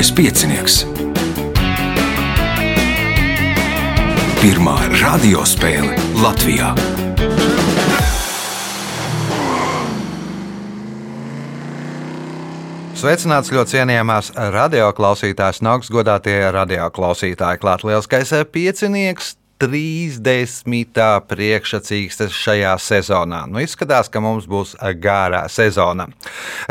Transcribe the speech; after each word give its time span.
Mazais 0.00 0.16
piecinieks. 0.16 0.74
Pirmā 4.40 4.76
radiospēle 4.96 5.92
Latvijā. 6.22 6.70
Sveicināts 12.96 13.52
ļoti 13.52 13.74
cienījamās 13.74 14.32
radioklausītājas, 14.56 15.60
no 15.60 15.76
augstas 15.76 15.92
godātie 15.92 16.38
radioklausītāji. 16.48 17.60
Klāt 17.60 17.84
lielskais 17.84 18.32
piecinieks, 18.56 19.34
30. 19.60 20.96
priekšsacīkstes 21.28 22.32
šajā 22.32 22.72
sezonā. 22.80 23.42
Nu, 23.50 23.60
izskatās, 23.60 24.08
ka 24.08 24.22
mums 24.24 24.46
būs 24.48 24.72
gārā 25.02 25.42
sezona. 25.52 26.06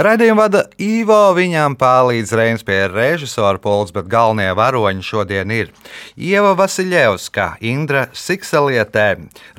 Raidījumu 0.02 0.41
vada 0.41 0.63
Ivo, 0.81 1.20
viņam 1.38 1.77
palīdz 1.77 2.34
Reins 2.39 2.65
pie 2.65 2.79
režisora 2.89 3.62
pols, 3.62 3.93
bet 3.93 4.09
galvenie 4.09 4.49
varoņi 4.57 5.05
šodien 5.05 5.53
ir 5.53 5.70
Ieva 6.17 6.55
Vasiljevska, 6.57 7.52
Indra 7.62 8.07
Sikselietē, 8.09 9.07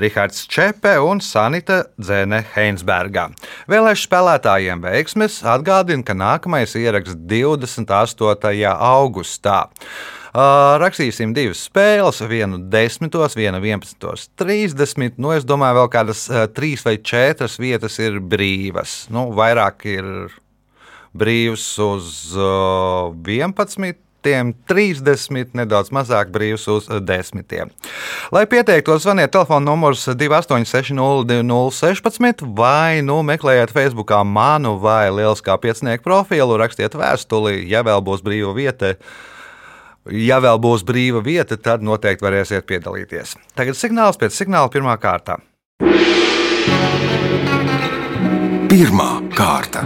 Rihards 0.03 0.49
Čepe 0.51 0.97
un 0.99 1.23
Sanita 1.23 1.85
Dzene 2.01 2.43
Heinsbergā. 2.57 3.29
Vēlēšu 3.71 4.09
spēlētājiem 4.11 4.83
veiksmes 4.83 5.43
atgādina, 5.47 6.03
ka 6.03 6.19
nākamais 6.19 6.75
ieraksts 6.75 7.15
28. 7.31 8.67
augustā. 8.75 9.69
Rakstīsim 10.31 11.33
divas 11.35 11.65
spēles, 11.67 12.21
vienu 12.31 12.61
10, 12.71 13.11
vienu 13.35 13.59
11, 13.59 14.29
30. 14.39 15.19
Nu, 15.19 15.33
es 15.35 15.43
domāju, 15.49 15.81
vēl 15.81 15.89
kādas 15.91 16.29
trīs 16.55 16.87
vai 16.87 17.01
četras 17.03 17.59
vietas 17.59 17.99
ir 17.99 18.21
brīvas. 18.23 19.09
Nu, 19.11 19.33
vairāk 19.35 19.83
ir 19.91 20.31
brīvs 21.17 21.65
uz 21.83 22.37
uh, 22.39 23.11
11. 23.27 23.99
30, 24.21 25.57
nedaudz 25.57 25.89
mazāk 25.97 26.29
brīvs 26.29 26.69
uz 26.69 26.85
10. 26.93 27.73
Lai 28.35 28.43
pieteiktos, 28.53 29.01
zvaniet 29.07 29.33
telefona 29.33 29.65
numurs 29.71 30.03
28602016 30.13 32.45
vai 32.57 33.01
nu 33.01 33.23
meklējiet 33.25 33.73
Facebook 33.73 34.13
manu 34.29 34.77
vai 34.83 35.09
Lieliskā 35.09 35.57
piecinieku 35.57 36.05
profilu, 36.05 36.61
rakstiet 36.61 36.95
vēstuli, 36.95 37.65
ja 37.73 37.83
vēl 37.87 38.01
būs 38.05 38.21
brīva 38.27 38.53
vieta. 38.53 38.95
Ja 40.09 40.39
vēl 40.41 40.57
būs 40.63 40.81
brīva 40.89 41.21
vieta, 41.21 41.59
tad 41.61 41.85
noteikti 41.85 42.25
varēsiet 42.25 42.65
piedalīties. 42.65 43.35
Tagad 43.53 43.77
signāls 43.77 44.17
pēc 44.17 44.33
signāla 44.33 44.73
pirmā 44.73 44.97
kārta. 45.01 45.37
Pirmā 48.71 49.11
kārta. 49.37 49.85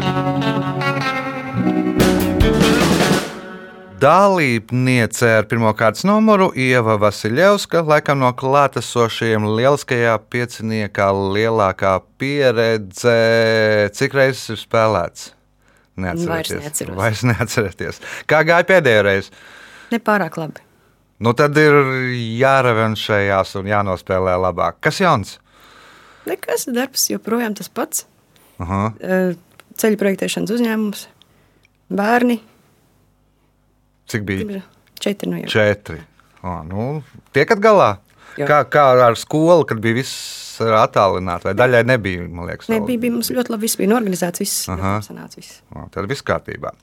Dalībniece 4.04 5.30
ar 5.40 5.48
pirmā 5.50 5.72
kārtas 5.74 6.04
numuru 6.06 6.50
Ieva 6.54 6.94
Vasiljevska, 7.00 7.82
laikam 7.88 8.20
no 8.22 8.30
klātesošiem 8.36 9.48
lieliskajā 9.56 10.14
pieciniekā 10.30 11.08
lielākā 11.34 11.96
pieredze. 12.20 13.16
Cik 13.96 14.14
reizes 14.20 14.54
ir 14.54 14.62
spēlēts? 14.62 15.32
Vairs 15.96 16.54
neatceros. 16.54 16.96
Vairs 16.98 17.26
neatcerieties. 17.26 18.02
Kā 18.30 18.44
gāja 18.46 18.66
pēdējā 18.68 19.04
reize? 19.08 19.32
Nepārāk 19.92 20.38
labi. 20.40 20.64
Nu, 21.24 21.32
tad 21.36 21.56
ir 21.60 21.76
jārevanšējās 22.40 23.54
un 23.60 23.68
jānospēlē 23.70 24.34
labāk. 24.42 24.80
Kas 24.84 25.00
jauns? 25.00 25.36
Nekas 26.28 26.66
darbs 26.72 27.06
joprojām 27.12 27.54
tas 27.56 27.70
pats. 27.72 28.06
Aha. 28.62 28.86
Eh, 29.00 29.34
Ceļu 29.74 29.98
projektēšanas 29.98 30.52
uzņēmums, 30.54 31.00
bērni. 31.98 32.36
Cik 34.10 34.26
bija? 34.28 34.60
Četri 35.02 35.30
no 35.32 35.40
jau. 35.40 35.48
Četri. 35.50 35.98
O, 36.44 36.60
nu, 36.68 36.84
tiekat 37.34 37.58
galā? 37.64 37.96
Jā. 38.38 38.46
Kā, 38.50 38.60
kā 38.70 38.84
ar 39.06 39.18
skolu, 39.18 39.64
kad 39.66 39.80
bija 39.82 39.98
viss 39.98 40.60
attālināts, 40.62 41.46
vai 41.46 41.54
daļai 41.58 41.82
nebija? 41.86 42.26
Liekas, 42.26 42.68
vēl? 42.68 42.80
Nebija, 42.80 43.02
bija 43.06 43.14
mums 43.16 43.30
ļoti 43.34 43.54
labi, 43.54 43.66
viss 43.66 43.78
bija 43.80 43.96
organizēts, 43.96 44.42
viss 44.42 44.68
Aha. 44.70 44.96
sanāca. 45.06 45.40
Viss. 45.40 45.60
O, 45.74 45.86
tad 45.94 46.06
viss 46.10 46.24
kārtībā. 46.26 46.74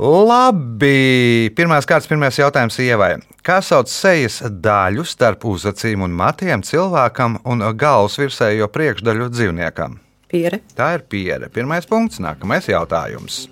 Labi, 0.00 1.52
pirmās 1.52 1.84
kārtas, 1.84 2.08
pirmais 2.08 2.38
jautājums 2.38 2.78
Ievai. 2.80 3.18
Kā 3.44 3.58
sauc 3.60 3.90
sejas 3.92 4.40
daļu 4.48 5.04
starp 5.04 5.44
uzacīm 5.44 6.06
un 6.06 6.14
matiem 6.16 6.62
cilvēkam 6.64 7.42
un 7.44 7.64
galvas 7.76 8.16
virsējo 8.16 8.70
priekšdaļu 8.72 9.28
dzīvniekam? 9.34 9.98
Piere. 10.32 10.62
Tā 10.72 10.94
ir 10.96 11.04
piere. 11.12 11.50
Pirmais 11.52 11.84
punkts, 11.84 12.22
nākamais 12.24 12.70
jautājums. 12.72 13.44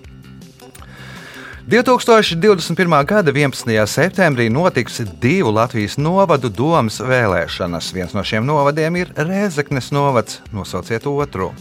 2021. 1.69 3.05
gada 3.05 3.31
11. 3.31 3.69
septembrī 3.85 4.49
notiks 4.49 4.97
divu 5.21 5.53
Latvijas 5.53 5.99
novadu 6.01 6.49
domas 6.49 6.97
vēlēšanas. 7.05 7.91
Viens 7.93 8.17
no 8.17 8.25
šiem 8.25 8.49
novadiem 8.49 8.97
ir 8.97 9.13
Rēzeknes 9.13 9.93
novads. 9.93 10.41
Nosauciet 10.51 11.05
otru. 11.05 11.51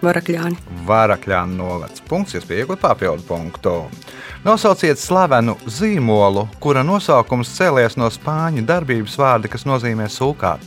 Varakļāni. 0.00 0.56
Varakļāna 0.88 1.56
novads. 1.58 2.00
Punkts, 2.08 2.34
jūs 2.34 2.46
pieejat 2.48 2.80
papildu 2.80 3.24
punktu. 3.28 3.74
Nosauciet 4.44 4.98
slavenu 4.98 5.58
zīmolu, 5.68 6.46
kura 6.60 6.80
nosaukums 6.86 7.50
cēlies 7.58 7.98
no 8.00 8.08
spāņu 8.08 8.64
darbības 8.64 9.18
vārda, 9.20 9.50
kas 9.52 9.66
nozīmē 9.68 10.08
sūkāt. 10.08 10.64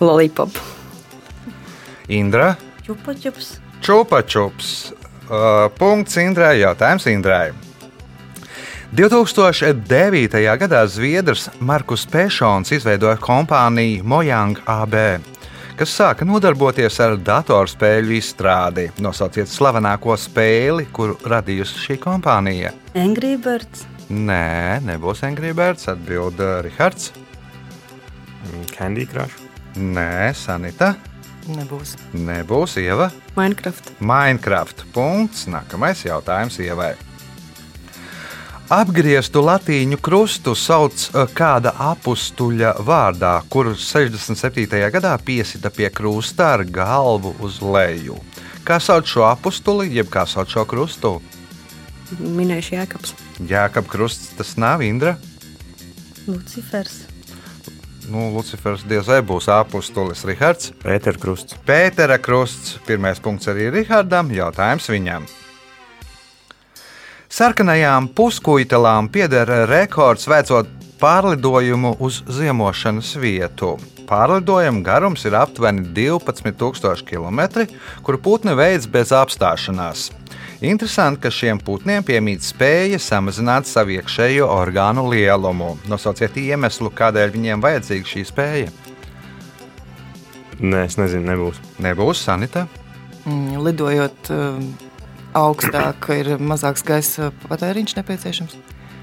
Lollipop. 0.00 0.56
Indra, 2.08 2.54
Čupačups. 2.86 3.58
čupačups. 3.84 4.92
Uh, 5.28 5.68
punkts 5.76 6.16
Indrai, 6.16 6.60
jautājums 6.62 7.04
Indrai. 7.12 7.52
2009. 8.96 10.38
gadā 10.56 10.86
Zviedrs 10.88 11.50
Markus 11.60 12.06
Pēšons 12.08 12.72
izveidoja 12.72 13.18
kompāniju 13.20 14.06
Mojang 14.08 14.56
AB, 14.64 14.94
kas 15.78 15.92
sāka 15.94 16.26
nodarboties 16.26 16.96
ar 17.04 17.14
datorspēļu 17.22 18.16
izstrādi. 18.18 18.88
Nosauciet 19.04 19.50
slavenāko 19.50 20.16
spēli, 20.18 20.88
kuru 20.94 21.14
radījusi 21.30 21.84
šī 21.84 21.98
kompānija. 22.02 22.72
Angry 22.98 23.36
Birds. 23.38 23.86
Nē, 24.08 24.80
nebūs 24.86 25.22
Angry 25.28 25.52
Birds, 25.54 25.86
atbild 25.92 26.40
uh, 26.42 26.58
Rihards. 26.66 27.12
Candy 28.72 29.06
Crush. 29.06 29.36
Nē, 29.78 30.32
Sanita. 30.34 30.94
Nebūs. 31.48 31.94
Nebūs 32.12 32.78
Ieva. 32.82 33.10
Minecraft. 33.36 33.92
Minecraft. 34.04 34.88
Punkts. 34.94 35.46
Nākamais 35.52 36.02
jautājums 36.08 36.58
Ievai. 36.64 36.96
Apgrieztu 38.68 39.40
latīņu 39.40 39.96
krustu 40.04 40.52
sauc 40.52 41.06
uh, 41.14 41.22
kāda 41.32 41.70
apstuļa 41.80 42.74
vārdā, 42.84 43.30
kuru 43.48 43.72
67. 43.72 44.66
gadā 44.92 45.14
piesita 45.24 45.70
pie 45.72 45.88
krusta 45.88 46.50
ar 46.58 46.66
galvu 46.68 47.32
uz 47.40 47.62
leju. 47.64 48.18
Kā 48.68 48.76
sauc 48.76 49.08
šo 49.08 49.24
apstuli, 49.24 49.88
jeb 49.96 50.10
kā 50.12 50.26
sauc 50.28 50.52
šo 50.52 50.66
krustu? 50.68 51.14
Minējuši 52.20 52.76
Jēkabs. 52.76 53.16
Jēkab 53.48 53.88
krusts, 53.88 54.34
tas 54.36 54.52
nav 54.60 54.84
Indra. 54.84 55.16
Lucifers. 56.28 57.06
Nu, 58.12 58.28
Lucifers 58.36 58.84
diez 58.84 59.08
vai 59.08 59.22
būs 59.24 59.48
apstulis 59.48 60.28
Rihards. 60.28 60.74
Pētera 60.84 61.16
Krusts. 61.16 61.56
Pētera 61.64 62.20
krusts. 62.20 62.76
Pirmais 62.84 63.20
punkts 63.20 63.48
arī 63.48 63.72
Rihardam. 63.72 64.28
Jautājums 64.32 64.92
viņam. 64.92 65.28
Sarkanajām 67.28 68.06
puskuitelām 68.16 69.10
pieder 69.12 69.50
rekords 69.68 70.24
veicot 70.30 70.68
pārlidojumu 70.96 71.90
uz 72.00 72.22
ziemošanas 72.24 73.10
vietu. 73.20 73.74
Pārlidojuma 74.08 74.80
garums 74.86 75.26
ir 75.28 75.36
aptuveni 75.36 75.84
12,000 75.92 77.04
km, 77.04 77.66
kuru 78.02 78.20
putni 78.24 78.56
veids 78.56 78.88
bez 78.88 79.12
apstāšanās. 79.12 80.08
Interesanti, 80.64 81.20
ka 81.26 81.30
šiem 81.30 81.60
putniem 81.60 82.02
piemīt 82.02 82.42
spēja 82.42 82.96
samazināt 82.98 83.68
savu 83.68 83.98
iekšējo 83.98 84.48
orgānu 84.48 85.04
lielumu. 85.12 85.74
Nosauciet 85.92 86.40
iemeslu, 86.40 86.90
kādēļ 86.96 87.36
viņiem 87.36 87.62
vajadzīga 87.62 88.14
šī 88.14 88.24
spēja. 88.32 88.72
Nē, 90.58 90.86
es 90.88 90.96
nezinu, 90.98 91.28
nebūs. 91.28 91.60
Nebūs 91.84 92.24
sanita. 92.24 92.64
Mm, 93.28 93.60
Lidojot 93.68 94.32
um, 94.32 94.70
augstāk, 95.36 96.08
ir 96.14 96.36
mazāks 96.40 96.84
gaisa 96.86 97.30
patēriņš 97.48 97.96
nepieciešams. 97.98 98.56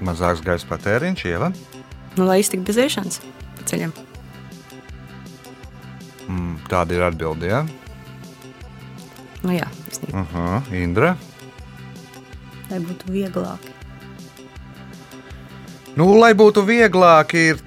Mazāks 0.06 0.42
gaisa 0.44 0.68
patēriņš, 0.68 1.24
ieva. 1.30 1.52
Nu, 2.16 2.26
lai 2.28 2.40
iztiktu 2.40 2.66
bez 2.70 2.80
ēšanas 2.86 3.20
pa 3.56 3.66
ceļam. 3.70 3.94
Mm, 6.26 6.56
tāda 6.70 6.96
ir 6.96 7.04
atbilde. 7.06 7.50
Ja? 7.50 7.62
Nu, 9.44 9.54
jā, 9.54 9.68
īstenībā. 9.90 10.22
Uh 10.22 10.34
-huh. 10.34 10.74
Indra. 10.82 11.16
Lai 12.70 12.80
būtu 12.82 13.12
vieglāk. 13.12 13.72
Nu, 15.96 16.12
lai 16.18 16.34
būtu 16.34 16.64
vieglāk, 16.66 17.34
ir 17.34 17.65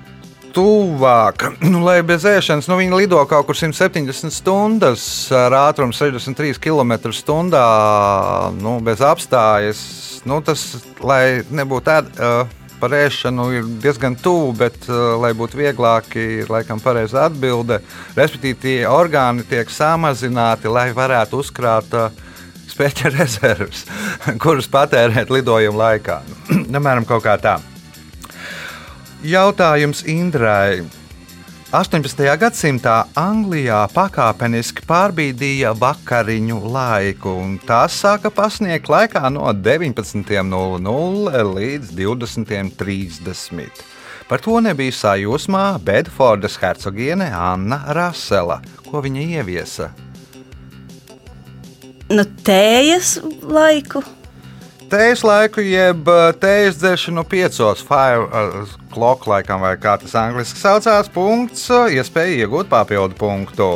tuvāk. 0.56 1.48
Nu, 1.64 1.84
lai 1.86 2.00
bez 2.06 2.26
ēšanas, 2.28 2.68
nu, 2.70 2.78
viņi 2.80 3.04
lido 3.04 3.22
kaut 3.30 3.48
kur 3.48 3.58
170 3.58 4.34
stundas 4.34 5.04
ar 5.36 5.56
ātrumu 5.68 5.96
63 5.96 6.60
km/h. 6.62 7.64
Nu, 8.60 8.78
bez 8.84 9.04
apstājas 9.06 9.84
Nu, 10.28 10.40
tas, 10.44 10.64
lai 11.04 11.42
nebūtu 11.54 11.86
tāda 11.88 12.12
uh, 12.44 12.74
par 12.80 12.96
ēšanu, 12.96 13.46
ir 13.56 13.68
diezgan 13.84 14.18
tuvu, 14.20 14.52
bet, 14.60 14.78
uh, 14.90 15.16
lai 15.22 15.32
būtu 15.38 15.60
vieglāk, 15.60 16.12
ir 16.20 16.52
laikam 16.52 16.82
pareiza 16.84 17.28
atbilde. 17.28 17.80
Respektīvi, 18.18 18.60
tie 18.60 18.78
orgāni 18.90 19.46
tiek 19.48 19.72
samazināti, 19.72 20.72
lai 20.72 20.90
varētu 20.96 21.40
uzkrāt 21.44 21.96
uh, 21.96 22.12
spēļu 22.70 23.14
rezerves, 23.16 23.86
kuras 24.44 24.70
patērēt 24.72 25.32
lidojuma 25.34 25.86
laikā. 25.86 26.22
Piemēram, 26.74 27.08
kaut 27.08 27.26
kā 27.28 27.40
tā. 27.42 27.60
Jautājums 29.20 30.06
Indrai. 30.08 30.80
18. 31.76 32.24
gadsimtā 32.40 32.94
Anglijā 33.20 33.82
pakāpeniski 33.92 34.86
pārbīdīja 34.88 35.74
vakariņu 35.76 36.60
laiku, 36.72 37.34
un 37.36 37.58
tās 37.60 37.98
sāka 38.00 38.32
pasniegt 38.32 38.88
laikā 38.88 39.28
no 39.36 39.52
19.00 39.52 41.44
līdz 41.50 41.92
20.30. 42.00 43.84
Par 44.30 44.40
to 44.46 44.62
nebija 44.64 44.96
sajūsmā 44.96 45.66
Bedfordas 45.84 46.56
hercogiene 46.62 47.28
Anna 47.36 47.82
Rasela, 47.92 48.62
ko 48.88 49.04
viņa 49.04 49.26
ieviesa. 49.36 49.90
Nu, 52.08 52.24
tējas 52.48 53.18
laiku. 53.44 54.06
Tējas 54.90 55.22
laiku, 55.22 55.62
jeb 55.62 56.08
tējas 56.42 56.80
dzeršanu 56.82 57.22
piecos, 57.30 57.84
five 57.86 58.24
uh, 58.26 58.72
clock 58.90 59.28
laikam, 59.30 59.62
vai 59.62 59.76
kā 59.78 59.94
tas 60.02 60.16
angļuiski 60.18 60.58
saucās, 60.58 61.12
punkts, 61.14 61.68
iespēja 61.94 62.48
iegūt 62.48 62.72
papildu 62.72 63.14
punktu. 63.20 63.70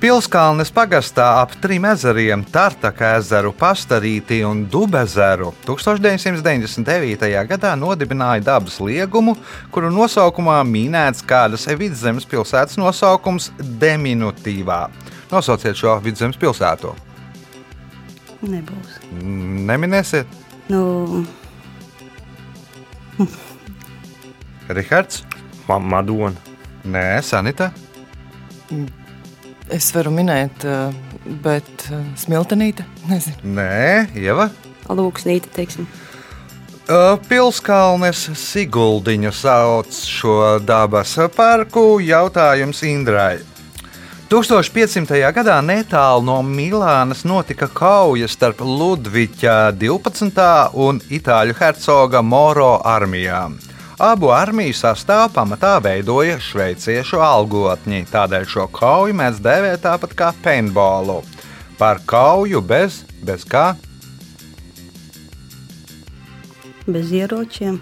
Pilskalnes 0.00 0.72
pagastā 0.72 1.26
ap 1.42 1.52
trim 1.60 1.84
ezeriem, 1.88 2.46
Tartaka 2.52 3.14
ezeru, 3.18 3.52
Pastarīti 3.56 4.42
un 4.48 4.66
Dubezeru 4.72 5.54
1999. 5.68 7.28
gadā 7.52 7.72
nodibināja 7.76 8.44
dabas 8.44 8.76
liegumu, 8.80 9.36
kuru 9.72 9.92
nosaukumā 9.92 10.62
minēts 10.68 11.24
kādas 11.24 11.68
vidzemes 11.76 12.28
pilsētas 12.28 12.80
nosaukums 12.80 13.50
diminutīvā. 13.84 14.86
Nosauciet 15.32 15.76
šo 15.76 15.98
vidzemes 16.04 16.40
pilsētu. 16.40 17.05
Nebūs. 18.44 18.98
Neminēsiet, 19.70 20.26
Nu, 20.68 21.24
Rihards? 24.68 25.22
Ma 25.68 25.78
Madona. 25.78 26.34
Nē, 26.86 27.20
Sanita. 27.22 27.70
Es 29.70 29.88
varu 29.94 30.12
minēt, 30.14 30.66
uh, 30.66 30.94
bet 31.42 31.88
uh, 31.90 32.02
smiltenīte, 32.18 32.84
nezinu. 33.10 33.54
Nē, 33.56 34.10
Ieva. 34.18 34.50
lūksnīte, 34.86 35.50
teiksim. 35.54 35.88
Ā, 36.86 37.16
Pilskalnes 37.26 38.28
Siguldiņu 38.38 39.32
sauc 39.34 39.90
šo 39.90 40.36
dabas 40.62 41.16
parku. 41.34 41.98
Jautājums 41.98 42.82
Indrai. 42.86 43.40
1500. 44.26 45.20
gadā 45.30 45.60
netālu 45.62 46.24
no 46.26 46.40
Milānas 46.42 47.20
notika 47.22 47.68
kauja 47.70 48.26
starp 48.28 48.58
Ludviča 48.58 49.70
12. 49.78 50.48
un 50.74 50.98
Itāļu 50.98 51.54
hercoga 51.54 52.22
Moro 52.26 52.80
armijām. 52.82 53.54
Abu 54.02 54.32
armiju 54.34 54.74
sastāvā 54.76 55.28
pamatā 55.32 55.76
veidoja 55.80 56.40
šveiciešu 56.42 57.22
algotņi, 57.22 58.02
tādēļ 58.10 58.48
šo 58.50 58.66
kauju 58.74 59.14
mēs 59.16 59.38
dēvējam 59.46 59.80
tāpat 59.86 60.18
kā 60.18 60.32
paintballu. 60.42 61.22
Par 61.78 62.02
kauju 62.04 62.60
bez, 62.66 63.04
bez 63.22 63.46
kā 63.46 63.76
Bez 66.86 67.10
ieročiem. 67.10 67.80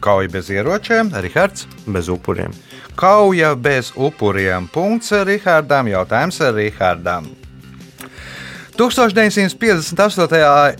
kauja 0.00 0.28
bez 0.28 0.50
ieročiem, 0.50 1.10
Rihards. 1.16 1.66
Bez 1.86 2.08
upuriem. 2.08 2.52
Kauja 2.98 3.54
bez 3.54 3.92
upuriem. 3.94 4.66
Punkts 4.66 5.12
Rihardam. 5.12 5.86
Jautājums 5.86 6.40
Rihardam. 6.54 7.24
1958. 8.74 10.76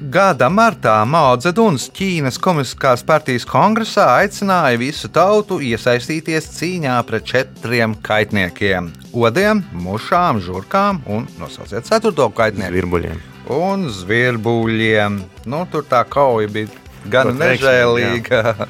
gada 0.00 0.46
martā 0.46 1.02
Mao 1.02 1.34
Zeduns 1.42 1.90
Ķīnas 1.90 2.38
Komunistiskās 2.38 3.02
partijas 3.02 3.42
kongresā 3.42 4.06
aicināja 4.20 4.78
visu 4.78 5.10
tautu 5.10 5.58
iesaistīties 5.58 6.46
cīņā 6.60 6.94
pret 7.10 7.26
četriem 7.26 7.98
kaitniekiem- 8.06 8.94
odiem, 9.26 9.66
mušām, 9.74 10.38
žurkām 10.38 11.02
un 11.06 11.26
nosauciet 11.42 11.90
ceturto 11.90 12.30
kaitnieku 12.30 12.72
Virbuļiem. 12.72 13.18
un 13.50 13.90
zvirbuļiem. 13.90 15.22
Nu, 15.44 15.66
tur 15.72 15.82
tā 15.82 16.04
kauja 16.08 16.48
bija 16.48 16.68
gan 17.10 17.26
nežēlīga. 17.34 18.68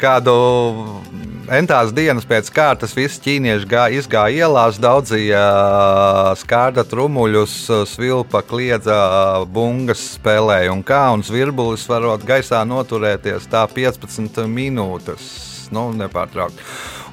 Kādu 0.00 0.32
entās 1.52 1.92
dienas 1.94 2.26
pēc 2.28 2.48
kārtas 2.54 2.94
visi 2.96 3.20
ķīnieši 3.24 3.68
gā, 3.68 3.84
izgāja 3.98 4.46
ielās, 4.46 4.78
daudzīja 4.82 5.42
skārda 6.40 6.84
trumuļus, 6.88 7.54
svilpa, 7.90 8.42
kliedza, 8.46 8.96
bungas 9.52 10.02
spēlēja 10.16 10.72
un 10.72 10.84
kā, 10.86 11.06
un 11.14 11.24
zvirbulis 11.26 11.86
varot 11.90 12.24
gaisā 12.26 12.62
noturēties 12.68 13.48
tā 13.52 13.64
15 13.70 14.44
minūtes. 14.50 15.32
Nu, 15.74 15.88
nepārtraukti. 15.96 16.60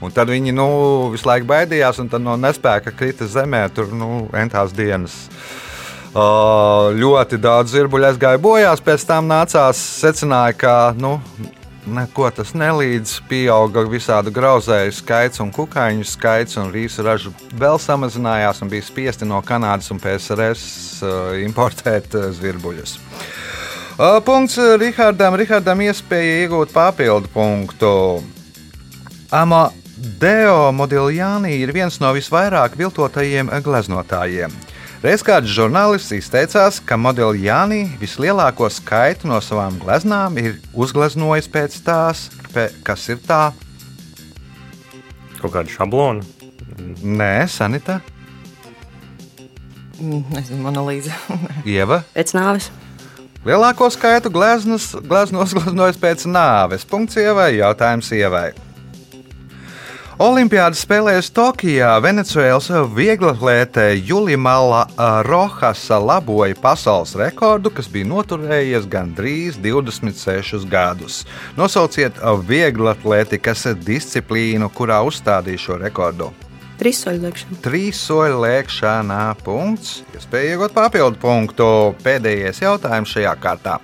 Un 0.02 0.14
tad 0.14 0.30
viņi 0.34 0.54
nu, 0.54 0.68
visu 1.14 1.28
laiku 1.30 1.48
baidījās, 1.50 2.02
un 2.02 2.10
no 2.22 2.36
nespēka 2.38 2.94
krita 2.98 3.28
zemē. 3.30 3.68
Tur 3.74 3.94
nu, 3.96 4.28
entās 4.38 4.74
dienas. 4.76 5.16
Uh, 6.12 6.92
ļoti 6.92 7.40
daudz 7.40 7.72
zirbuļu 7.72 8.10
aizgāja 8.10 8.42
bojās, 8.42 8.82
pēc 8.84 9.06
tam 9.08 9.30
nācās 9.32 9.80
secināja, 10.02 10.58
ka 10.60 10.74
nu, 11.00 11.22
neko 11.86 12.30
tas 12.36 12.54
nelīdz. 12.58 13.18
Pieauga 13.30 13.84
visādu 13.90 14.34
grauzēju 14.34 14.94
skaits 14.96 15.42
un 15.44 15.52
kukaiņu 15.56 16.08
skaits, 16.08 16.58
un 16.62 16.72
rīsu 16.74 17.06
raža 17.06 17.32
vēl 17.58 17.80
samazinājās 17.82 18.62
un 18.64 18.72
bija 18.72 18.86
spiesti 18.86 19.28
no 19.28 19.42
Kanādas 19.46 19.92
un 19.94 20.02
PSRS 20.02 20.66
uh, 21.04 21.14
importēt 21.42 22.18
uh, 22.18 22.30
zirbuļus. 22.36 22.98
Uh, 23.98 24.18
punkts 24.26 24.58
Rihardam. 24.82 25.38
Rihardam 25.38 25.84
iespēja 25.86 26.44
iegūt 26.46 26.74
papildu 26.74 27.30
punktu. 27.34 27.94
Amadeo 29.32 30.72
Modiljāni 30.76 31.58
ir 31.62 31.72
viens 31.76 32.02
no 32.04 32.12
visvairāk 32.16 32.78
viltotajiem 32.80 33.52
gleznotājiem. 33.64 34.54
Reiz 35.02 35.24
kāds 35.26 35.50
žurnālists 35.50 36.14
izteicās, 36.14 36.78
ka 36.86 36.98
Modiljāni 37.00 37.88
vislielāko 37.98 38.70
skaitu 38.70 39.30
no 39.32 39.40
savām 39.42 39.80
gleznām 39.82 40.38
ir 40.38 40.60
uzgleznojis 40.78 41.50
pēc 41.50 41.80
tās, 41.86 42.28
pe, 42.54 42.70
kas 42.86 43.10
ir 43.10 43.18
tā. 43.26 43.48
Kaut 45.42 45.56
kāda 45.56 45.74
šablona. 45.74 46.22
Nē, 47.02 47.34
Sanita, 47.50 48.00
Mm, 50.02 50.24
Nezinu, 50.34 50.64
monolīze. 50.66 51.14
Ieva. 51.70 52.02
Pēc 52.16 52.34
nāves. 52.34 52.72
Lielāko 53.46 53.90
skaitu 53.94 54.32
gleznas, 54.34 54.92
gleznu 55.06 55.42
uzgleznojis 55.46 56.00
pēc 56.02 56.26
nāves. 56.30 56.86
Punkts 56.90 57.18
ievai, 57.22 57.52
jautājums 57.60 58.10
ievai. 58.18 58.50
Olimpiādas 60.22 60.84
spēlēs 60.86 61.32
Tokijā 61.34 61.96
Venecijas 62.04 62.68
vieglatlētē 62.94 63.88
Julimala 64.06 64.84
Rohasa 65.26 65.98
laboja 65.98 66.54
pasaules 66.62 67.16
rekordu, 67.18 67.72
kas 67.74 67.90
bija 67.90 68.06
noturējies 68.12 68.86
gandrīz 68.92 69.58
26 69.64 70.68
gadus. 70.70 71.24
Nosauciet 71.58 72.22
vieglatlētikas 72.52 73.72
disciplīnu, 73.82 74.70
kurā 74.78 75.02
uzstādīja 75.10 75.66
šo 75.66 75.82
rekordu. 75.82 76.30
Trīs 76.78 77.02
soļu 77.02 77.26
liekšana. 77.26 77.62
Trīs 77.66 78.04
soļu 78.06 78.44
lēkšanā. 78.46 79.24
Punkts. 79.42 80.04
Iespēja 80.14 80.54
iegūt 80.54 80.78
papildu 80.78 81.18
punktu. 81.24 81.72
Pēdējais 82.06 82.62
jautājums 82.62 83.18
šajā 83.18 83.34
kārtā. 83.42 83.82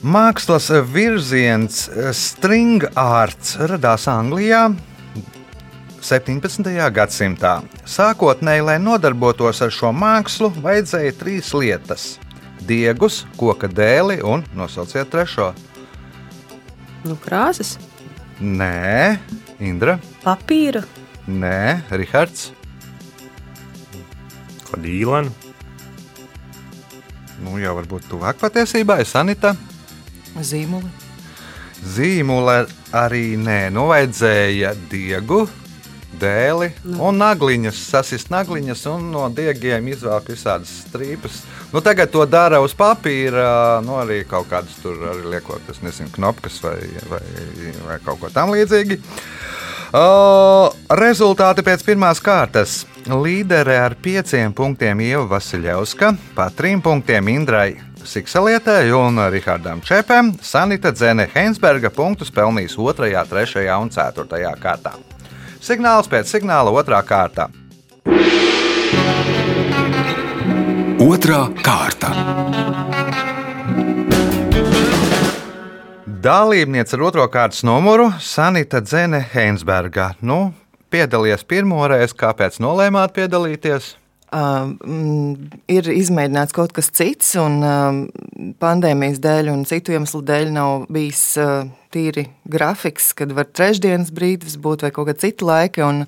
Mākslas 0.00 0.70
virziens 0.88 1.82
string 2.16 2.86
arts 2.96 3.58
radās 3.68 4.06
Anglijā 4.08 4.70
17. 6.00 6.70
gadsimtā. 6.96 7.58
Sākotnēji, 7.84 8.64
lai 8.64 8.78
nodarbotos 8.80 9.60
ar 9.60 9.68
šo 9.68 9.90
mākslu, 9.92 10.48
vajadzēja 10.64 11.12
trīs 11.20 11.52
lietas- 11.52 12.16
diegus, 12.70 13.26
koka 13.36 13.68
dēli 13.68 14.22
un 14.24 14.42
nosauciet 14.56 15.10
trešo. 15.12 15.52
Nu, 17.04 17.16
krāsas, 17.16 17.76
Nē, 18.40 19.18
Indra, 19.60 19.98
papīra, 20.24 20.80
nē, 21.28 21.82
Rihards. 21.90 22.52
Kāda 24.64 24.88
īlena. 24.88 25.30
Nu, 27.44 27.58
jau 27.58 27.76
varbūt 27.76 28.08
tuvāk 28.08 28.40
patiesībai, 28.40 29.04
Sanita. 29.04 29.56
Zīmuli. 30.38 30.90
Zīmula 31.80 32.66
arī 32.94 33.34
nē, 33.40 33.70
nu 33.72 33.86
vajadzēja 33.88 34.74
diegu, 34.90 35.46
dēli 36.20 36.70
un 37.00 37.20
nagliņas, 37.20 37.78
sasist 37.94 38.30
nagliņas 38.32 38.84
un 38.92 39.08
no 39.14 39.28
diegiem 39.32 39.88
izvelk 39.92 40.28
visādas 40.32 40.72
strīpas. 40.84 41.40
Nu, 41.72 41.80
tagad 41.84 42.10
to 42.12 42.24
dara 42.26 42.60
uz 42.60 42.74
papīra, 42.76 43.80
nu, 43.86 43.96
arī 44.02 44.24
kaut 44.28 44.50
kādas 44.50 44.76
tur 44.82 44.98
arī 45.12 45.36
liekot, 45.36 45.68
es 45.70 45.80
nezinu, 45.84 46.10
knopkas 46.16 46.58
vai, 46.64 46.78
vai, 47.08 47.22
vai 47.86 47.98
kaut 48.04 48.20
ko 48.20 48.32
tam 48.34 48.52
līdzīgu. 48.54 49.00
Uh, 49.90 50.68
rezultāti 50.94 51.64
pēc 51.66 51.82
pirmās 51.86 52.20
kārtas. 52.22 52.84
Līdere 53.10 53.78
ar 53.80 53.96
pieciem 53.98 54.52
punktiem 54.54 55.00
Ieva 55.02 55.24
Vasiljauska, 55.32 56.12
pa 56.36 56.50
trim 56.54 56.82
punktiem 56.84 57.30
Indrai 57.32 57.72
Siksalietai 58.04 58.92
un 58.92 59.18
Rihardam 59.30 59.80
Čepam. 59.80 60.32
Sanita 60.42 60.90
Dzene 60.92 61.28
Heinsberga 61.34 61.90
punktus 61.90 62.30
pelnīs 62.32 62.76
2, 62.76 62.94
3 63.28 63.68
un 63.76 63.90
4 63.90 64.54
kārtā. 64.60 64.94
Signāls 65.60 66.08
pēc 66.08 66.30
signāla 66.32 66.72
otrā 66.72 67.02
kārtā. 67.04 67.50
Otra 71.00 71.46
kārta. 71.64 72.14
Dalībniece 76.20 76.96
ar 76.96 77.06
otro 77.06 77.28
kārtas 77.32 77.62
numuru 77.64 78.10
Sanita 78.20 78.80
Dzene 78.80 79.22
Heinsberga. 79.34 80.14
Nu, 80.20 80.52
piedalījies 80.92 81.46
pirmo 81.48 81.84
reizi, 81.88 82.16
kāpēc 82.20 82.60
nolēmāt 82.60 83.14
piedalīties? 83.16 83.94
Uh, 84.30 84.76
ir 85.66 85.88
izmēģināts 85.90 86.54
kaut 86.54 86.70
kas 86.76 86.92
cits, 86.94 87.32
un 87.40 87.56
uh, 87.66 87.96
pandēmijas 88.62 89.18
dēļ 89.24 89.50
un 89.50 89.64
citu 89.66 89.96
iemeslu 89.96 90.20
dēļ 90.22 90.52
nav 90.54 90.84
bijis 90.92 91.24
uh, 91.42 91.64
tīri 91.90 92.28
grafiks, 92.46 93.10
kad 93.18 93.34
var 93.34 93.48
trešdienas 93.50 94.12
brīdis 94.14 94.54
būt 94.62 94.86
vai 94.86 94.92
kaut 94.94 95.10
kāda 95.10 95.24
cita 95.24 95.48
laika. 95.48 95.88
Un 95.88 96.04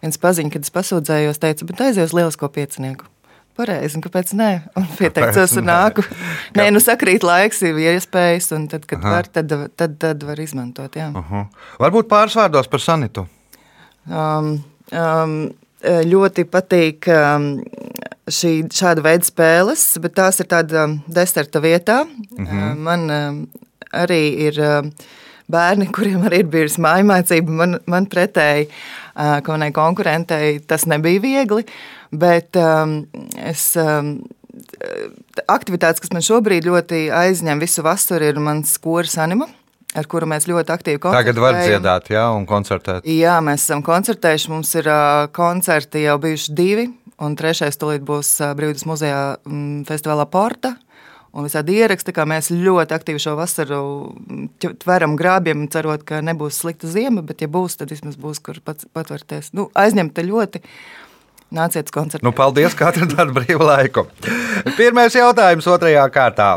viens 0.00 0.20
paziņš, 0.22 0.54
kad 0.54 0.64
es 0.64 0.74
pasūdzējos, 0.78 1.42
teica, 1.44 1.68
bet 1.68 1.84
aizies 1.90 2.16
lielisko 2.16 2.48
piecinieku. 2.56 3.10
Pareizi, 3.58 3.98
un 3.98 4.04
kāpēc 4.06 4.32
nē? 4.38 4.50
Un 4.78 4.84
pieteicos 4.94 5.56
un 5.58 5.66
nāku. 5.66 6.04
Nē, 6.56 6.68
nu 6.72 6.80
sakrīt 6.80 7.24
laiks, 7.26 7.60
ir 7.66 7.76
iespējas, 7.82 8.52
un 8.54 8.68
tad, 8.70 8.84
kad 8.88 9.02
Aha. 9.02 9.16
var, 9.16 9.28
tad, 9.34 9.54
tad, 9.76 9.96
tad 9.98 10.22
var 10.24 10.40
izmantot. 10.40 10.94
Jā. 10.96 11.10
Uh 11.10 11.32
-huh. 11.32 11.46
Varbūt 11.82 12.08
pāris 12.08 12.38
vārdos 12.38 12.70
par 12.70 12.80
sanitu. 12.80 13.26
Um, 14.06 14.62
um, 14.88 15.50
ļoti 15.84 16.44
patīk 16.50 17.06
um, 17.12 17.48
šī, 18.26 18.52
šāda 18.74 19.04
veida 19.04 19.26
spēles, 19.26 19.84
bet 20.02 20.16
tās 20.18 20.40
ir 20.42 20.48
tāda 20.50 20.88
deserta 21.06 21.62
vietā. 21.62 22.02
Uh 22.04 22.46
-huh. 22.46 22.74
Man 22.76 23.10
um, 23.10 23.48
arī 23.92 24.22
ir 24.48 24.60
um, 24.60 24.90
bērni, 25.48 25.86
kuriem 25.86 26.26
arī 26.26 26.42
ir 26.42 26.50
bijusi 26.50 26.80
mājmācība. 26.80 27.50
Man, 27.50 27.78
man 27.86 28.06
pretēji, 28.06 28.68
uh, 28.68 29.40
ka 29.40 29.52
manai 29.52 29.72
konkurentei 29.72 30.60
tas 30.60 30.86
nebija 30.86 31.20
viegli. 31.20 31.64
Bet 32.10 32.56
es. 33.36 33.76
Aktivitātes, 35.46 36.00
kas 36.00 36.10
man 36.10 36.22
šobrīd 36.22 36.64
ļoti 36.64 37.10
aizņem 37.14 37.60
visu 37.60 37.82
vasaru, 37.82 38.24
ir 38.24 38.38
mans 38.40 38.78
koris 38.78 39.18
anima, 39.18 39.46
ar 39.96 40.08
kuru 40.10 40.28
mēs 40.28 40.48
ļoti 40.48 40.74
aktīvi 40.74 41.00
koncertējam. 41.00 41.24
Tagad 41.24 41.42
var 41.42 41.60
dziedāt, 41.62 42.10
jā, 42.12 42.24
un 42.36 42.44
koncertēt. 42.48 43.06
Jā, 43.08 43.38
mēs 43.44 43.64
esam 43.64 43.84
koncertējuši. 43.86 44.50
Mums 44.52 44.74
ir 44.80 44.90
koncerti 45.36 46.04
jau 46.04 46.18
bijuši 46.22 46.56
divi, 46.58 46.88
un 47.24 47.38
trešais 47.38 47.80
tūlīt 47.80 48.04
būs 48.08 48.34
Brīvības 48.58 48.84
muzejā 48.88 49.22
festivālā 49.88 50.28
Porta. 50.30 50.76
Un 51.38 51.44
visādi 51.44 51.76
ieraksti, 51.76 52.12
kā 52.16 52.24
mēs 52.26 52.48
ļoti 52.50 52.94
aktīvi 52.96 53.20
šo 53.20 53.34
vasaru 53.38 53.80
tveram 54.80 55.12
grābjam, 55.18 55.66
cerot, 55.70 56.02
ka 56.08 56.22
nebūs 56.24 56.62
slikta 56.62 56.88
zima, 56.88 57.20
bet, 57.22 57.44
ja 57.44 57.50
būs, 57.52 57.76
tad 57.78 57.92
vismaz 57.92 58.16
būs, 58.18 58.40
kur 58.42 58.58
pats 58.64 58.88
patvērties. 58.96 59.52
Nu, 59.54 59.68
aizņemta 59.76 60.24
ļoti. 60.24 60.62
Nāciet 61.54 61.88
uz 61.88 61.94
koncertu. 61.94 62.24
Nu, 62.26 62.32
paldies, 62.36 62.74
ka 62.76 62.90
atradāt 62.90 63.30
brīvu 63.36 63.64
laiku. 63.64 64.08
Pirmais 64.76 65.14
jautājums 65.16 65.68
otrajā 65.68 66.08
kārtā. 66.12 66.48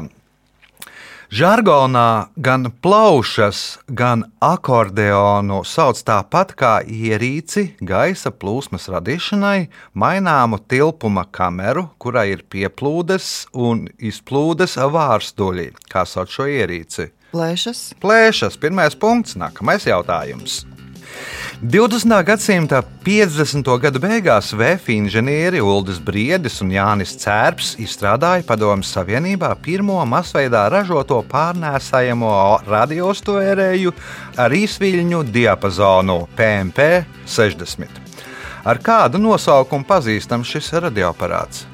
Žargonā 1.31 2.27
gan 2.35 2.65
plaušas, 2.83 3.79
gan 3.87 4.25
akordeonu 4.43 5.61
sauc 5.63 6.01
tāpat 6.03 6.51
kā 6.59 6.71
ierīci 6.83 7.69
gaisa 7.79 8.33
plūsmas 8.35 8.89
radīšanai, 8.91 9.69
maināmu 9.95 10.59
tilpuma 10.67 11.23
kameru, 11.31 11.85
kurai 12.03 12.33
ir 12.33 12.43
pieplūdes 12.51 13.29
un 13.55 13.85
izplūdes 13.95 14.75
vārstuļi. 14.75 15.69
Kā 15.87 16.03
sauc 16.03 16.35
šo 16.35 16.49
ierīci? 16.51 17.07
Plēšas. 17.31 17.85
Plēšas, 18.03 18.59
pirmais 18.59 18.99
punkts, 18.99 19.39
nākamais 19.39 19.87
jautājums. 19.87 20.65
20. 21.61 22.23
gadsimta 22.25 22.79
50. 23.05 23.67
gadu 23.83 23.99
beigās 24.01 24.47
vēja 24.57 24.79
inženieri 24.95 25.61
Ulris 25.61 25.99
Briedis 26.01 26.55
un 26.63 26.71
Jānis 26.73 27.13
Cērps 27.21 27.75
izstrādāja 27.83 28.41
Padomju 28.47 28.87
Savienībā 28.89 29.51
pirmo 29.61 29.99
masveidā 30.09 30.63
ražoto 30.73 31.19
pārnēsājamo 31.29 32.31
radiostērēju 32.65 33.93
ar 34.41 34.55
īsviļņu 34.57 35.21
diapazonu 35.29 36.17
PMP 36.37 36.87
60. 37.29 38.01
Ar 38.65 38.81
kādu 38.81 39.21
nosaukumu 39.21 39.85
pazīstams 39.85 40.49
šis 40.49 40.73
radioaparāts? 40.81 41.67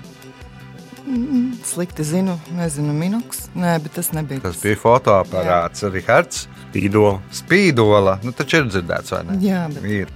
Slikti 1.63 2.03
zinu, 2.03 2.35
nezinu, 2.57 2.91
minūks. 2.91 3.47
Nē, 3.55 3.77
bet 3.83 3.95
tas 3.95 4.11
nebija. 4.15 4.43
Tas 4.43 4.59
bija 4.59 4.79
fotoaparāts, 4.81 5.87
Rihards. 5.91 6.47
Spīdola. 6.67 7.15
Spīdola. 7.33 8.19
Nu, 8.25 8.35
taču 8.35 8.61
ir 8.61 8.69
dzirdēts, 8.69 9.15
vai 9.15 9.23
ne? 9.29 9.39
Jā, 9.43 9.65
bet... 9.71 9.87
Ir. 9.87 10.13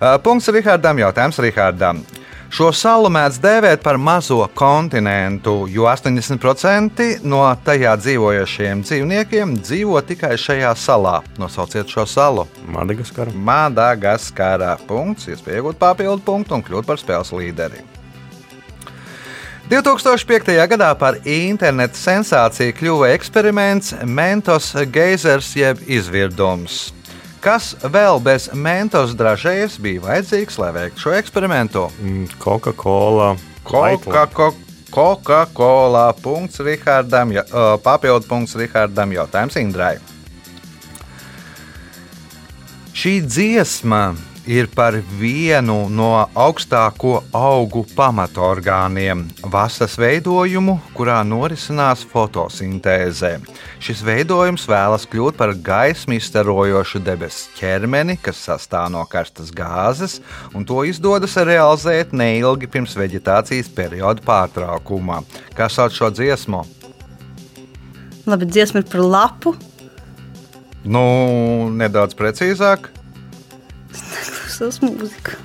Uh, 0.00 0.16
punkts 0.24 0.50
Rihardam. 0.52 1.00
Jautājums 1.04 1.40
Rihardam. 1.44 2.02
Šo 2.54 2.68
salu 2.76 3.08
mēdz 3.10 3.40
dēvēt 3.42 3.80
par 3.82 3.96
mazo 3.98 4.36
kontinentu, 4.54 5.64
jo 5.66 5.88
80% 5.90 7.24
no 7.26 7.40
tajā 7.66 7.96
dzīvojošiem 7.98 8.84
dzīvniekiem 8.84 9.56
dzīvo 9.58 9.98
tikai 10.06 10.36
šajā 10.38 10.70
salā. 10.78 11.16
Nosauciet 11.40 11.90
šo 11.90 12.06
salu. 12.06 12.46
Madagaskara. 12.70 13.34
Madagaskarā. 13.34 14.76
Punkts, 14.86 15.26
iespēja 15.34 15.64
iegūt 15.64 15.82
papildu 15.82 16.22
punktu 16.26 16.54
un 16.54 16.62
kļūt 16.62 16.86
par 16.86 17.02
spēles 17.02 17.34
līderi. 17.34 17.82
2005. 19.68 20.52
gadā 20.68 20.90
par 20.98 21.16
interneta 21.24 21.96
sensāciju 21.96 22.74
kļuva 22.76 23.08
eksperiments 23.14 23.94
Mentos 24.04 24.74
geizers 24.92 25.54
jeb 25.56 25.80
izvirdums. 25.88 26.92
Kas 27.44 27.74
vēl 27.80 28.20
bez 28.24 28.50
mentos 28.52 29.12
dražējas 29.16 29.78
bija 29.80 30.00
vajadzīgs, 30.04 30.58
lai 30.60 30.70
veiktu 30.72 31.02
šo 31.02 31.14
eksperimentu? 31.16 31.86
Mm, 32.00 32.28
Coca-Cola. 32.40 33.34
Coca-Cola. 33.64 34.52
Coca-Cola. 34.94 36.04
Punkts 36.22 36.60
Rihardam, 36.64 37.32
papildu 37.84 38.28
punkts 38.28 38.56
Rihardam, 38.56 39.12
jautājums 39.16 39.56
Indrai. 39.60 39.96
Šī 42.94 43.18
dziesma 43.26 44.14
ir 44.46 44.68
par 44.68 44.96
vienu 45.18 45.86
no 45.88 46.10
augstāko 46.36 47.22
augu 47.32 47.84
pamatorgāniem- 47.96 49.24
vasas 49.54 49.96
veidojumu, 49.96 50.78
kurā 50.94 51.22
norisinās 51.24 52.04
fotosintēze. 52.04 53.40
Šis 53.80 54.02
veidojums 54.04 54.66
vēlas 54.66 55.06
kļūt 55.06 55.36
par 55.36 55.54
gaismu 55.54 56.14
izstarojošu 56.18 57.02
debesu 57.04 57.48
ķermeni, 57.58 58.18
kas 58.22 58.36
sastāv 58.36 58.90
no 58.90 59.04
karstas 59.06 59.50
gāzes, 59.50 60.20
un 60.54 60.64
to 60.64 60.84
izdodas 60.84 61.34
realizēt 61.34 62.12
neilgi 62.12 62.66
pirms 62.66 62.94
vegetācijas 62.94 63.68
perioda 63.68 64.20
pārtraukuma. 64.20 65.24
Kā 65.54 65.70
sauc 65.70 65.92
šo 65.92 66.10
dziesmu? 66.10 66.64
Labi, 68.26 68.46
dziesma 68.46 68.80
ir 68.80 68.84
par 68.84 69.00
lapu. 69.00 69.54
Nu, 70.84 71.70
nedaudz 71.70 72.14
precīzāk. 72.14 73.03
Klausos 73.94 74.80
mūziku. 74.82 75.36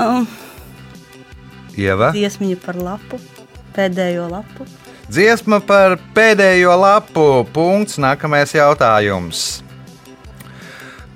Um, 0.00 0.26
Ieva. 1.78 2.12
dziesmiņa 2.14 2.60
par 2.64 2.78
lapu. 2.80 3.20
Pēdējo 3.74 4.28
lapu. 4.30 4.66
Dziesma 5.10 5.60
par 5.66 5.98
pēdējo 6.14 6.76
lapu. 6.78 7.26
Punkts. 7.54 7.98
Nākamais 8.02 8.54
jautājums. 8.54 9.60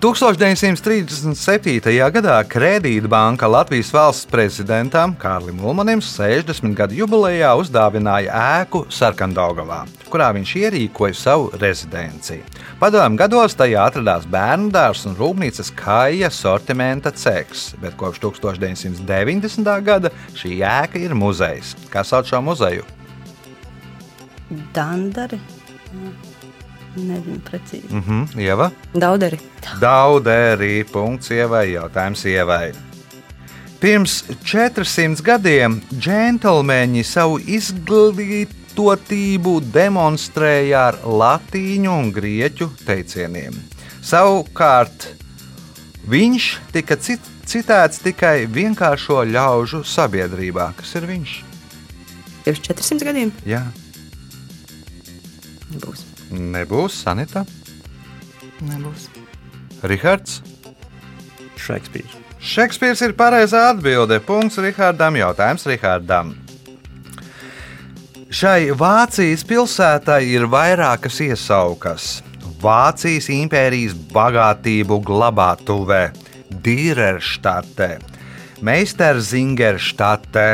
1937. 0.01 2.11
gadā 2.13 2.35
Kredītbanka 2.45 3.49
Latvijas 3.49 3.89
valsts 3.95 4.29
prezidentam 4.29 5.15
Kārlim 5.17 5.63
Ulmanim 5.65 6.03
60 6.05 6.75
gadu 6.77 6.99
jubilejā 6.99 7.55
uzdāvināja 7.57 8.35
ēku 8.61 8.83
Sarkandaugavā, 8.93 9.87
kurā 10.13 10.29
viņš 10.37 10.53
ierīkoja 10.61 11.17
savu 11.17 11.49
rezidenciju. 11.63 12.45
Padomju 12.83 13.23
gados 13.23 13.57
tajā 13.57 13.87
atradās 13.89 14.29
bērnu 14.29 14.69
dārzs 14.75 15.07
un 15.09 15.17
rūpnīcas 15.17 15.73
kāja 15.79 16.29
sortimenta 16.29 17.15
ceks, 17.15 17.71
bet 17.81 17.97
kopš 17.97 18.21
1990. 18.27 19.73
gada 19.87 20.13
šī 20.37 20.59
ēka 20.61 21.01
ir 21.01 21.17
muzejs. 21.17 21.73
Kā 21.89 22.05
sauc 22.05 22.29
šo 22.29 22.45
muzeju? 22.45 22.85
Dandari. 24.75 25.41
Nezinu 26.95 27.41
precīzi. 27.43 27.91
Mhm, 27.91 28.39
Ieva. 28.39 28.71
Dauderi. 28.95 29.39
Dauderi. 29.81 30.85
Punkts 30.91 31.33
ievai. 31.35 31.73
Jautājums 31.75 32.23
ievai. 32.31 32.71
Pirms 33.83 34.23
400 34.47 35.23
gadiem 35.27 35.81
džentlmeņi 35.93 37.03
savu 37.05 37.41
izglītotību 37.43 39.59
demonstrēja 39.75 40.87
ar 40.93 41.01
latīņu 41.05 41.93
un 41.93 42.11
grieķu 42.15 42.71
teicieniem. 42.87 43.59
Savukārt 44.05 45.11
viņš 46.09 46.49
tika 46.73 46.97
cit 46.97 47.33
citēts 47.45 48.01
tikai 48.05 48.47
vienkāršo 48.49 49.25
ļaužu 49.29 49.83
sabiedrībā. 49.85 50.71
Kas 50.79 50.95
ir 50.99 51.09
viņš? 51.11 51.35
Pirms 52.45 52.61
400 52.69 53.09
gadiem 53.09 53.33
Jā, 53.49 53.63
būs. 55.81 56.04
Nebūs 56.35 57.03
Sanita, 57.05 57.45
Nebūs. 58.65 59.09
Rihards. 59.85 60.41
Šekspīrs. 61.61 62.15
Šekspīrs 62.45 63.03
ir 63.07 63.15
pareizā 63.17 63.71
atbilde. 63.73 64.21
Punkts 64.25 64.61
Rihardam. 64.63 65.17
Jautājums 65.19 65.67
Rihardam. 65.69 66.35
Šai 68.35 68.73
Vācijas 68.75 69.45
pilsētai 69.47 70.23
ir 70.33 70.47
vairākas 70.51 71.21
iesaukas. 71.25 72.19
Vācijas 72.65 73.29
impērijas 73.33 73.95
bagātību 74.15 74.99
glabātuvē, 75.05 76.03
Dīrerštatē, 76.65 77.91
Meistarzingerštatē, 78.63 80.49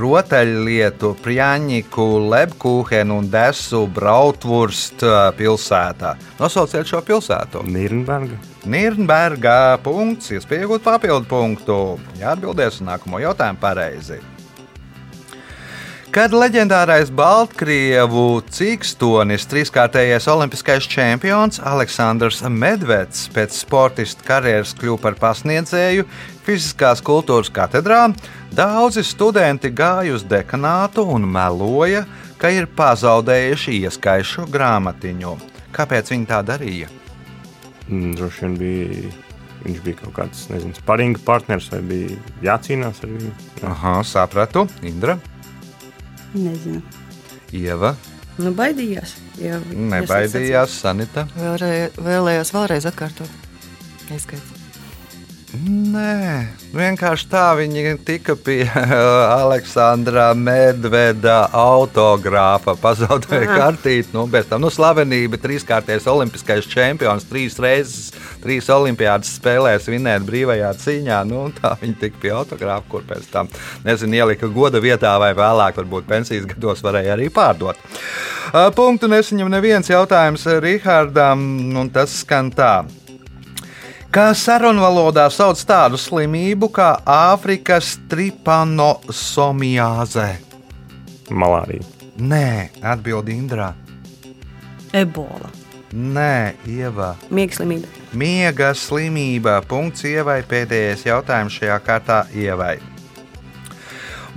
rotaļlietu, 0.00 1.12
prāņiku, 1.24 2.06
lepkūhenu 2.32 3.18
un 3.20 3.28
desu 3.32 3.84
Brautvurst 3.94 5.04
pilsētā. 5.38 6.14
Nosauciet 6.40 6.88
šo 6.88 7.02
pilsētu. 7.04 7.64
Nīrnberga. 7.68 8.40
Nīrnbergā 8.64 9.58
punkts, 9.84 10.32
iespēja 10.32 10.64
iegūt 10.64 10.86
papildu 10.86 11.28
punktu. 11.28 11.80
Jāatbildēs 12.22 12.80
uz 12.80 12.86
nākamo 12.88 13.20
jautājumu 13.22 13.60
pareizi. 13.60 14.22
Kad 16.14 16.30
leģendārais 16.30 17.08
Baltkrievu 17.10 18.36
cīkstonis, 18.54 19.48
trīskārtējais 19.50 20.28
olimpiskais 20.30 20.86
čempions 20.86 21.58
Aleksandrs 21.58 22.38
Medveds 22.54 23.24
pēc 23.34 23.56
sportista 23.58 24.22
karjeras 24.28 24.76
kļuva 24.78 25.00
par 25.08 25.16
pasniedzēju 25.18 26.06
fiziskās 26.46 27.02
kultūras 27.02 27.50
katedrā, 27.50 28.04
daudzi 28.54 29.02
studenti 29.02 29.72
gāja 29.74 30.14
uz 30.14 30.22
dekanātu 30.30 31.02
un 31.16 31.26
meloja, 31.26 32.04
ka 32.38 32.54
ir 32.54 32.70
pazaudējuši 32.78 33.80
ieskaišu 33.82 34.46
grāmatiņu. 34.54 35.34
Kāpēc 35.74 36.14
viņi 36.14 36.30
tā 36.30 36.44
darīja? 36.46 36.94
Mm, 37.88 38.14
Droši 38.20 38.46
vien 38.46 38.58
bija. 38.62 39.14
Viņš 39.66 39.82
bija 39.82 40.04
kaut 40.04 40.18
kāds, 40.22 40.46
nezinu, 40.54 40.78
sparinga 40.78 41.26
partneris 41.26 41.72
vai 41.74 41.82
bija 41.90 42.24
jācīnās 42.52 43.02
ar 43.02 43.14
viņu. 43.18 43.36
Jā. 43.58 43.70
Aha, 43.74 44.00
sapratu. 44.06 44.68
Indra, 44.86 45.18
Nezinu. 46.34 46.82
Ieva, 47.54 47.94
Nu, 48.34 48.50
baidījās. 48.50 49.14
Jā, 49.38 49.60
nebaidījās, 49.70 50.74
Sanita. 50.82 51.28
Vēlrei, 51.38 51.86
vēlējos 52.02 52.50
vēlreiz 52.56 52.90
atkārtot. 52.90 53.30
Izskaidrs. 54.10 54.63
Nē, 55.54 56.48
vienkārši 56.74 57.28
tā 57.30 57.44
viņi 57.54 57.92
tika 58.02 58.34
pie 58.34 58.64
Aleksandra 59.44 60.32
Medveda 60.34 61.44
autogrāfa. 61.54 62.74
Pazaudēja 62.80 63.52
kartīti, 63.52 64.10
nu, 64.16 64.24
bez 64.30 64.48
tam 64.50 64.64
nu, 64.64 64.70
slavenība, 64.74 65.38
trīskārtais 65.38 66.08
olimpiskais 66.10 66.66
čempions, 66.70 67.28
trīs 67.30 67.60
reizes, 67.62 68.10
trīs 68.42 68.66
olimpiādas 68.74 69.36
spēlēs 69.38 69.86
vinēt 69.92 70.26
brīvajā 70.26 70.72
cīņā. 70.82 71.20
Nu, 71.30 71.46
tā 71.60 71.76
viņi 71.84 71.96
tika 72.02 72.18
pie 72.24 72.34
autogrāfa, 72.34 72.88
kur 72.90 73.06
pēc 73.06 73.30
tam, 73.30 73.52
nezinu, 73.86 74.18
ielika 74.24 74.50
goda 74.50 74.82
vietā 74.82 75.14
vai 75.22 75.30
vēlāk, 75.38 75.78
varbūt 75.84 76.10
pensijas 76.10 76.50
gados 76.50 76.82
varēja 76.82 77.14
arī 77.14 77.30
pārdot. 77.30 77.78
Punktu 78.74 79.06
nesaņem 79.12 79.54
neviens 79.54 79.94
jautājums 79.94 80.50
Rihardam, 80.66 81.46
un 81.78 81.94
tas 81.94 82.18
skan 82.24 82.50
tā. 82.54 82.74
Kā 84.14 84.28
sarunvalodā 84.38 85.24
sauc 85.34 85.58
tādu 85.66 85.98
slimību 85.98 86.68
kā 86.70 87.02
Āfrikas 87.02 87.98
tripanosomiāze? 88.06 90.38
Malārija. 91.34 91.82
Nē, 92.22 92.78
atbild 92.78 93.26
Indrā. 93.34 93.74
Ebola. 94.94 95.50
Nē, 95.90 96.54
Ieva. 96.62 97.18
Miega 97.34 97.58
slimība. 97.58 97.90
Miega 98.14 98.70
slimība. 98.78 99.58
Punkts 99.66 100.06
ievai. 100.06 100.46
Pēdējais 100.46 101.10
jautājums 101.10 101.58
šajā 101.58 101.82
kārtā 101.82 102.30
ievai. 102.38 102.78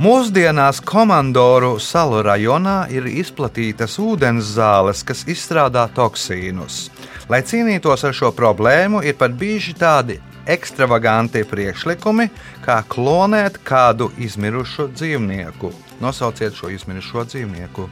Mūsdienās 0.02 0.82
komandoru 0.82 1.78
salu 1.78 2.26
rajonā 2.26 2.90
ir 2.94 3.06
izplatītas 3.14 4.02
ūdens 4.02 4.58
zāles, 4.58 5.06
kas 5.06 5.22
izstrādā 5.30 5.86
toksīnus. 5.94 6.90
Lai 7.28 7.42
cīnītos 7.44 8.06
ar 8.08 8.16
šo 8.16 8.32
problēmu, 8.32 9.02
ir 9.04 9.18
pat 9.20 9.34
bijuši 9.36 9.74
tādi 9.76 10.16
ekstravaganti 10.48 11.42
priekšlikumi, 11.48 12.30
kā 12.64 12.78
klonēt 12.88 13.60
kādu 13.68 14.08
izmirušo 14.24 14.88
dzīvnieku. 14.94 15.74
Nosauciet 16.00 16.56
šo 16.56 16.72
izmirušo 16.72 17.26
dzīvnieku. 17.28 17.90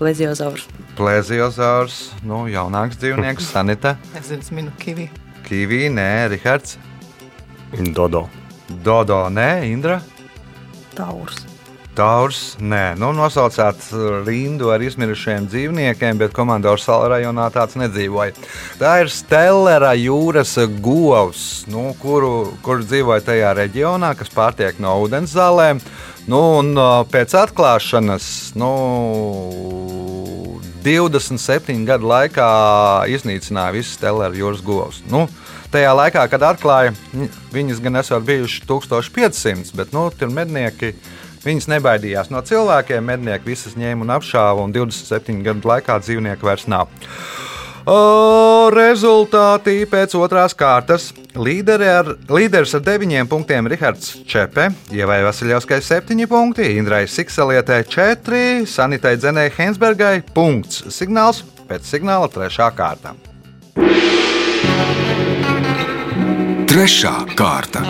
Pleziozaurs. 0.00 0.64
Plēziozārs, 0.96 2.00
nu, 2.24 2.46
jaunāks 2.52 2.96
dzīvnieks, 3.00 3.50
Sanita, 3.52 3.96
es 4.16 4.52
minu 4.52 4.72
kivi. 4.80 5.10
Kivī, 5.46 5.86
nē, 5.92 6.10
Rihards, 6.32 6.78
Dodo. 7.92 8.26
Dodo, 8.82 9.26
nē, 9.28 9.66
Indra. 9.68 10.00
Taurs. 10.96 11.55
Taurs, 11.96 12.40
nē, 12.60 12.96
nu, 13.00 13.08
nosaucāt 13.16 13.80
rindu 14.26 14.68
ar 14.74 14.82
izmirušiem 14.84 15.46
dzīvniekiem, 15.48 16.18
bet 16.20 16.34
komandas 16.36 16.84
salā 16.84 17.08
rajonā 17.14 17.46
tāds 17.54 17.78
nedzīvoja. 17.80 18.34
Tā 18.80 18.92
ir 19.02 19.12
Stellera 19.12 19.94
jūras 19.96 20.56
govs, 20.84 21.64
nu, 21.72 21.88
kuru, 22.02 22.52
kur 22.66 22.84
dzīvoja 22.84 23.24
tajā 23.30 23.54
reģionā, 23.56 24.12
kas 24.18 24.32
pārtiek 24.34 24.76
no 24.82 24.98
ūdens 25.06 25.32
zālēm. 25.36 25.80
Nu, 26.28 26.42
un 26.60 26.74
uh, 26.76 27.00
pēc 27.08 27.32
atklāšanas, 27.38 28.28
nu, 28.58 28.70
27 30.86 31.86
gadu 31.88 32.12
laikā 32.12 32.48
iznīcināja 33.10 33.74
visas 33.74 33.96
Stellera 33.96 34.36
jūras 34.36 34.64
govs. 34.66 35.00
Nu, 35.10 35.26
Tajā 35.66 35.90
laikā, 35.98 36.22
kad 36.30 36.44
atklāja, 36.46 36.92
viņas 37.52 37.80
gan 37.82 37.98
esot 37.98 38.22
bijušas 38.24 38.62
1500, 38.68 39.72
bet 39.76 39.90
nu, 39.92 40.04
tur 40.14 40.30
mednieki 40.32 40.92
Viņas 41.46 41.68
nebaidījās 41.70 42.30
no 42.34 42.40
cilvēkiem, 42.42 43.04
mednieki 43.06 43.52
visas 43.52 43.76
ņēma 43.78 44.02
un 44.02 44.14
apšāva, 44.16 44.64
un 44.66 44.72
27 44.74 45.44
gadu 45.46 45.70
laikā 45.70 46.00
dzīvnieku 46.02 46.48
vairs 46.48 46.66
nav. 46.70 46.90
O, 47.86 48.66
rezultāti 48.74 49.84
pēc 49.86 50.16
otrās 50.18 50.56
kārtas. 50.58 51.12
Līderi 51.38 51.86
ar, 51.86 52.08
līderis 52.32 52.74
ar 52.74 52.82
9 52.82 53.28
punktiem 53.30 53.68
Rihards 53.70 54.24
Čepe, 54.26 54.72
Ievai 54.90 55.20
Vasiljovskai 55.22 55.78
7 55.86 56.26
punkti, 56.26 56.66
Indrai 56.80 57.04
Siksalietai 57.06 57.84
4, 57.86 58.66
Sanitai 58.66 59.14
Dzenei 59.20 59.52
Hensbergai 59.54 60.24
punkts. 60.34 60.82
Signāls 60.90 61.44
pēc 61.70 61.86
signāla 61.86 62.26
3. 62.32 62.72
kārta. 62.74 63.14
Trešā 66.66 67.14
kārta. 67.38 67.86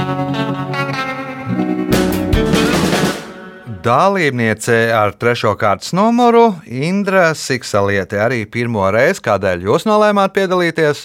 Dalībniece 3.86 4.74
ar 4.90 5.12
trešo 5.14 5.52
kārtas 5.60 5.92
numuru 5.94 6.48
Indra 6.66 7.28
Siksaliete 7.38 8.18
arī 8.18 8.40
pirmo 8.50 8.82
reizi, 8.90 9.20
kādēļ 9.22 9.62
jūs 9.68 9.84
nolēmāt 9.86 10.32
piedalīties? 10.34 11.04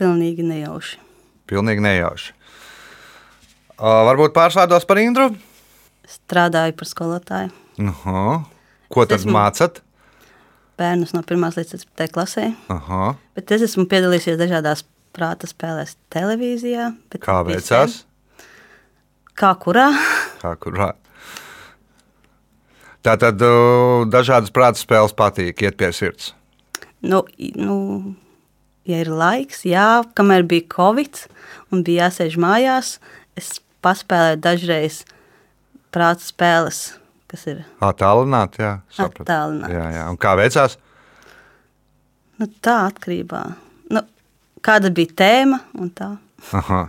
Pilnīgi 0.00 0.42
nejauši. 0.42 0.96
Pilnīgi 1.50 1.84
nejauši. 1.84 2.32
O, 3.78 3.92
varbūt 4.08 4.34
pārsvārdos 4.34 4.88
par 4.90 4.98
Indru? 4.98 5.28
Strādāju 6.10 6.74
par 6.80 6.90
skolotāju. 6.90 7.52
Aha. 7.92 8.24
Ko 8.90 9.04
tad 9.06 9.20
Esmu- 9.20 9.36
mācat? 9.36 9.78
Bērnus 10.80 11.12
no 11.14 11.22
1 11.22 11.60
līdz 11.60 11.76
4 11.84 12.10
klasē. 12.10 12.48
Aha. 12.74 13.12
Bet 13.38 13.52
es 13.54 13.62
esmu 13.68 13.84
piedalījies 13.86 14.40
dažādās 14.40 14.82
prāta 15.14 15.46
spēlēs 15.46 15.94
televīzijā. 16.10 16.90
Kā 17.22 17.38
veicās? 17.46 18.00
Kā 19.38 19.52
kurā? 19.62 19.92
Kā 20.42 20.56
kurā? 20.58 20.90
Tā 23.06 23.14
tad 23.20 23.40
dažādas 24.12 24.52
prāta 24.52 24.80
spēles 24.80 25.16
patīk, 25.16 25.62
iet 25.64 25.78
pie 25.80 25.88
sirds. 25.96 26.34
Nu, 27.00 27.22
nu, 27.56 27.76
ja 28.88 29.00
ir 29.00 29.08
laiks, 29.08 29.64
jā, 29.64 30.02
kamēr 30.16 30.44
bija 30.48 30.68
Covid 30.74 31.22
un 31.72 31.84
bija 31.86 32.10
jāsēž 32.10 32.36
mājās, 32.40 32.98
es 33.40 33.56
paspēlēju 33.84 34.42
dažreiz 34.44 35.00
prāta 35.94 36.26
spēles, 36.26 36.82
kas 37.30 37.46
ir 37.48 37.64
Attālināt, 37.80 38.60
jā. 38.60 38.76
Attālināt. 39.00 39.72
Jā, 39.72 39.88
jā. 39.96 40.06
Un 40.12 40.20
kā 40.20 40.36
veicās? 40.36 40.76
Nu, 42.40 42.48
tā 42.64 42.76
atkarībā. 42.90 43.42
Nu, 43.96 44.04
kāda 44.64 44.92
bija 44.92 45.16
tēma 45.24 45.64
un 45.80 45.92
tā. 45.96 46.14
Aha. 46.56 46.86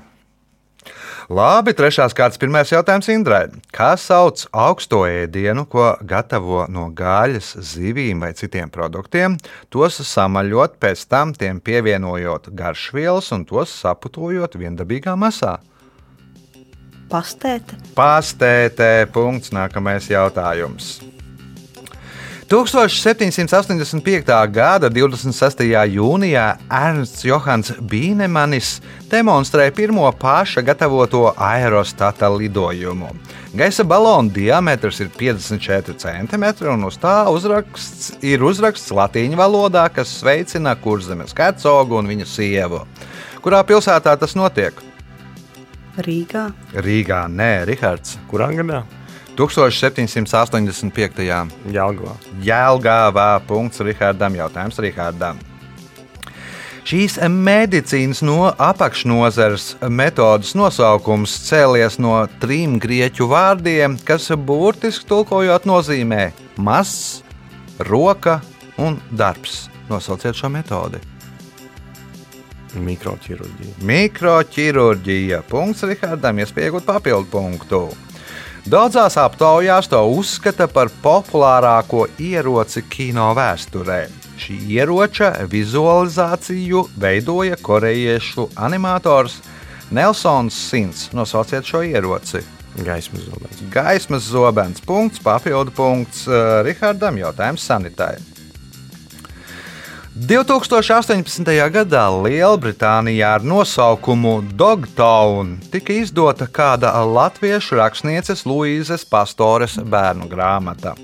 Labi, 1.32 1.74
trešās 1.78 2.16
kārtas 2.18 2.40
pirmais 2.42 2.72
jautājums 2.74 3.08
Indrai. 3.14 3.46
Kā 3.72 3.94
sauc 4.00 4.44
augsto 4.52 5.04
ēdienu, 5.08 5.64
ko 5.70 5.94
gatavo 6.04 6.66
no 6.72 6.90
gaļas, 6.96 7.54
zivīm 7.72 8.26
vai 8.26 8.34
citiem 8.38 8.72
produktiem, 8.74 9.38
tos 9.72 10.02
samaļot, 10.12 10.80
pēc 10.82 11.06
tam 11.12 11.36
tiem 11.38 11.62
pievienojot 11.64 12.52
garšvielas 12.58 13.32
un 13.38 13.46
tos 13.48 13.74
saputojot 13.84 14.58
viendabīgā 14.60 15.16
masā? 15.16 15.60
Pastēta. 17.12 17.76
Pastētē. 17.96 18.92
Punkts. 19.12 19.52
Nākamais 19.52 20.08
jautājums. 20.08 20.94
1785. 22.52 24.28
gada 24.52 24.90
26. 24.92 25.62
jūnijā 25.88 26.58
Ernsts 26.68 27.24
Johans 27.24 27.72
Bīnemanis 27.80 28.74
demonstrēja 29.08 29.72
pirmo 29.72 30.10
paša 30.20 30.60
gatavoto 30.68 31.30
aerostata 31.32 32.28
lidojumu. 32.28 33.14
Gaisa 33.56 33.88
balona 33.88 34.36
diametrs 34.36 35.00
ir 35.00 35.14
54 35.16 35.96
cm, 36.04 36.46
un 36.76 36.84
uz 36.92 37.00
tā 37.00 37.24
uzraksts 37.32 38.18
ir 38.20 38.44
uzraksts 38.44 38.92
latīņu 39.00 39.40
valodā, 39.40 39.88
kas 39.88 40.12
sveicina 40.20 40.76
kurzemes 40.76 41.32
hercogu 41.32 42.04
un 42.04 42.12
viņa 42.12 42.34
sievu. 42.36 42.84
Kurā 43.40 43.64
pilsētā 43.64 44.20
tas 44.20 44.36
notiek? 44.36 44.76
Rīgā. 46.04 46.50
Rīgā, 46.76 47.30
nē, 47.32 47.54
Rihards. 47.72 48.20
Kurā 48.28 48.52
gadā? 48.60 48.84
1785. 49.38 51.22
Jālgavā. 51.72 52.18
Jēlgāvā. 52.44 53.30
Punkts 53.48 53.82
Rihardam. 53.86 54.36
Jautājums 54.40 54.80
Rihardam. 54.84 55.40
Šīs 56.82 57.20
medicīnas 57.30 58.24
no 58.26 58.50
apakšnozares 58.50 59.76
metodas 59.94 60.56
nosaukums 60.58 61.36
cēlies 61.46 62.00
no 62.02 62.16
trim 62.42 62.80
grieķu 62.82 63.28
vārdiem, 63.30 64.00
kas 64.04 64.32
burtiski 64.34 65.06
tulkojot 65.12 65.68
nozīmē 65.70 66.32
mazs, 66.58 67.22
roka 67.86 68.40
un 68.82 68.98
darbs. 69.14 69.68
Nosauciet 69.92 70.36
šo 70.36 70.50
metodi. 70.50 71.00
Mikroķirurģija. 72.82 73.78
Mikroķirurģija. 73.86 75.42
Punkts 75.52 75.84
Rihardam, 75.86 76.40
iespējot 76.42 76.88
papildu 76.88 77.30
punktu. 77.30 77.82
Daudzās 78.70 79.16
aptaujās 79.18 79.88
to 79.90 80.00
uzskata 80.14 80.68
par 80.70 80.92
populārāko 81.02 82.04
ieroci 82.22 82.84
kino 82.86 83.32
vēsturē. 83.34 84.04
Šī 84.38 84.58
ieroča 84.76 85.32
vizualizāciju 85.50 86.84
veidoja 87.02 87.58
korejiešu 87.58 88.52
animators 88.56 89.40
Nelsons 89.90 90.54
Sins. 90.70 91.08
Nosauciet 91.14 91.66
šo 91.66 91.82
ieroci. 91.82 92.44
Gaismas 92.86 93.26
zobens. 93.26 93.64
Gaismas 93.74 94.30
zobens. 94.30 94.82
Punkts, 94.86 95.20
papildu 95.26 95.74
punkts 95.76 96.28
uh, 96.30 96.62
Rihardam. 96.62 97.18
Jautājums 97.18 97.66
sanitai. 97.66 98.14
2018. 100.12 101.48
gadā 101.72 102.02
Lielbritānijā 102.12 103.30
ar 103.38 103.46
nosaukumu 103.48 104.42
Dogtown 104.60 105.54
tika 105.72 105.96
izdota 105.96 106.50
kāda 106.52 106.92
latviešu 107.08 107.78
rakstnieces 107.80 108.44
Luīzes 108.44 109.06
Pastores 109.08 109.78
bērnu 109.80 110.28
grāmata, 110.28 110.98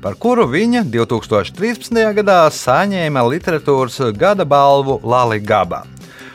par 0.00 0.16
kuru 0.16 0.46
viņa 0.48 0.86
2013. 0.88 2.00
gadā 2.16 2.38
saņēma 2.48 3.26
literatūras 3.28 4.00
gada 4.16 4.48
balvu 4.48 4.96
Lali 5.04 5.42
Gaba. 5.44 5.82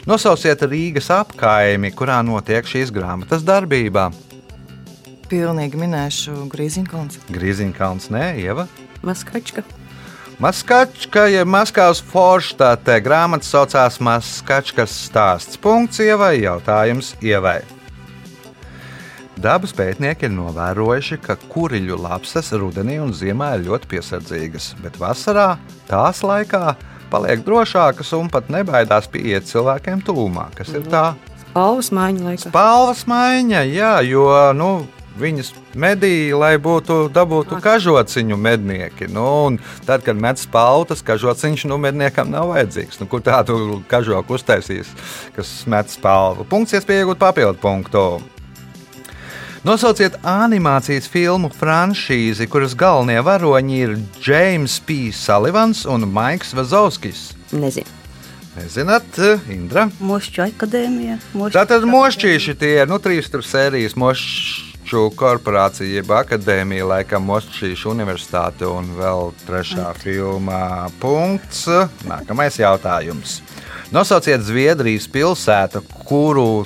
Nosauciet 0.05 0.61
Rīgas 0.69 1.09
apkaimi, 1.09 1.89
kurā 1.97 2.21
notiek 2.21 2.61
šīs 2.61 2.93
grāmatas 2.93 3.41
darbība. 3.41 4.11
Pilnīgi 5.33 5.81
minēšu 5.81 6.45
Grīziņkalns. 6.53 7.25
Grīziņkalns, 7.33 8.09
nē, 8.13 8.31
Ieva. 8.45 8.69
Maskačka. 9.01 9.65
Maskačka, 10.39 11.25
ja 11.27 11.41
Maskavas 11.43 11.99
forštāte 11.99 12.93
grāmata 13.03 13.43
saucās 13.43 13.97
Maskačkas 13.99 14.93
stāsts. 15.09 15.59
Punkts 15.59 15.99
ievai, 15.99 16.37
jautājums 16.39 17.09
ievai. 17.19 17.57
Dabas 19.35 19.75
pētnieki 19.75 20.29
ir 20.29 20.31
novērojuši, 20.37 21.17
ka 21.25 21.35
kuriļu 21.51 21.97
lapsas 21.99 22.53
rudenī 22.55 23.01
un 23.03 23.11
ziemā 23.11 23.49
ir 23.57 23.65
ļoti 23.67 23.91
piesardzīgas, 23.91 24.69
bet 24.79 24.95
vasarā 25.01 25.57
tās 25.91 26.23
laikā 26.23 26.77
paliek 27.11 27.43
drošākas 27.43 28.13
un 28.15 28.31
pat 28.31 28.47
nebaidās 28.47 29.11
pieiet 29.11 29.43
cilvēkiem 29.51 30.05
tūmā. 30.07 30.47
Kas 30.55 30.71
ir 30.71 30.87
tā? 30.87 31.17
Spalvas 31.49 31.91
maiņa 31.91 32.27
laikā. 32.29 32.45
Spalvas 32.47 33.03
maiņa, 33.11 33.65
jā, 33.75 33.91
jo 34.07 34.31
nu, 34.55 34.71
viņas 35.19 35.51
medīja, 35.79 36.37
lai 36.39 36.53
būtu 36.61 37.07
dabūtu 37.13 37.59
kažociņu 37.63 38.37
mednieki. 38.39 39.09
Nu, 39.11 39.27
un 39.49 39.59
tad, 39.87 40.03
kad 40.05 40.19
met 40.19 40.41
spalvu, 40.41 40.89
tas 40.91 41.03
kažociņš 41.05 41.65
nu, 41.71 41.79
medniekam 41.81 42.31
nav 42.31 42.51
vajadzīgs. 42.53 43.01
Nu, 43.01 43.09
kur 43.09 43.23
tādu 43.25 43.79
kažoku 43.89 44.37
uztaisīs, 44.37 44.91
kas 45.35 45.53
met 45.69 45.91
spalvu? 45.93 46.47
Punkts, 46.49 46.77
iespēja 46.77 47.05
iegūt 47.05 47.21
papildu 47.21 47.59
punktu. 47.61 48.03
Nosauciet 49.67 50.13
animācijas 50.23 51.09
filmu 51.11 51.49
franšīzi, 51.51 52.47
kuras 52.47 52.77
galvenie 52.79 53.19
varoņi 53.19 53.79
ir 53.83 53.97
James 54.23 54.77
P. 54.79 55.09
Sullivans 55.11 55.83
un 55.83 56.07
Maiks 56.07 56.53
Vazovskis. 56.55 57.33
Nezinu. 57.51 57.97
Nezināt, 58.55 59.19
Indra? 59.51 59.85
Mošķu 60.03 60.45
akadēmija. 60.47 61.19
Tātad 61.53 61.85
mošķīši 61.87 62.55
tie 62.59 62.73
ir 62.81 62.89
nu, 62.89 62.97
trīs 63.03 63.29
tur 63.31 63.43
sērijas 63.45 63.95
mošķu 64.89 65.13
korporācija, 65.13 65.99
jeb 65.99 66.09
akadēmija, 66.09 66.85
laikam 66.87 67.27
mošķīšu 67.29 67.91
universitāte 67.91 68.65
un 68.65 68.87
vēl 68.97 69.33
trešā 69.45 69.91
filmā 70.01 70.89
punkts. 70.99 71.67
Nākamais 72.09 72.57
jautājums. 72.57 73.43
Nosauciet 73.93 74.41
Zviedrijas 74.41 75.05
pilsētu, 75.05 75.83
kuru 76.07 76.65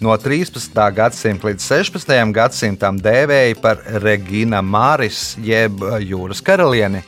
no 0.00 0.16
13. 0.16 0.72
gadsimta 0.96 1.50
līdz 1.50 1.68
16. 1.68 2.32
gadsimtam 2.32 2.96
dēvēja 2.96 3.60
par 3.60 3.84
Regina 4.00 4.62
Māris 4.62 5.36
jeb 5.36 5.84
jūras 6.00 6.40
karalieni. 6.40 7.04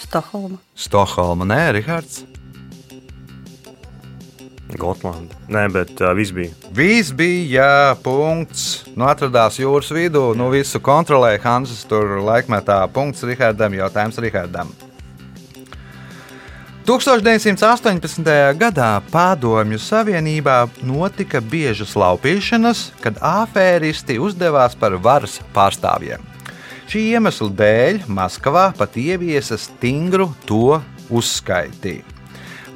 Stokholma. 0.00 0.56
Stokholma, 0.74 1.44
nē, 1.44 1.60
Rihards. 1.76 2.24
Gotlanda. 4.80 5.36
Nē, 5.52 5.66
bet 5.74 5.94
uh, 6.00 6.12
viss 6.16 6.34
bija. 6.34 6.54
Viss 6.76 7.14
bija, 7.16 7.44
jā, 7.60 7.94
punkts. 8.04 8.86
Nu, 8.94 9.06
atradās 9.10 9.60
jūras 9.60 9.92
vidū, 9.94 10.30
nu, 10.38 10.50
visu 10.54 10.80
kontrolēja 10.82 11.42
Hansis. 11.44 11.84
Tur 11.88 12.18
laikmetā 12.26 12.82
punkts 12.92 13.24
Rihardam, 13.26 13.76
jautājums 13.78 14.20
Rihardam. 14.22 14.74
1918. 16.86 18.22
gadā 18.54 18.90
Padomju 19.10 19.80
Savienībā 19.82 20.68
notika 20.86 21.40
biežas 21.42 21.96
laupīšanas, 21.98 22.92
kad 23.02 23.18
afēristi 23.18 24.20
uzdevās 24.22 24.78
par 24.78 24.94
varas 25.02 25.40
pārstāvjiem. 25.56 26.22
Šī 26.86 27.08
iemesla 27.16 27.50
dēļ 27.58 28.04
Maskavā 28.06 28.68
pat 28.78 28.94
ieviesa 29.02 29.58
stingru 29.58 30.28
to 30.46 30.78
uzskaitījumu. 31.10 32.15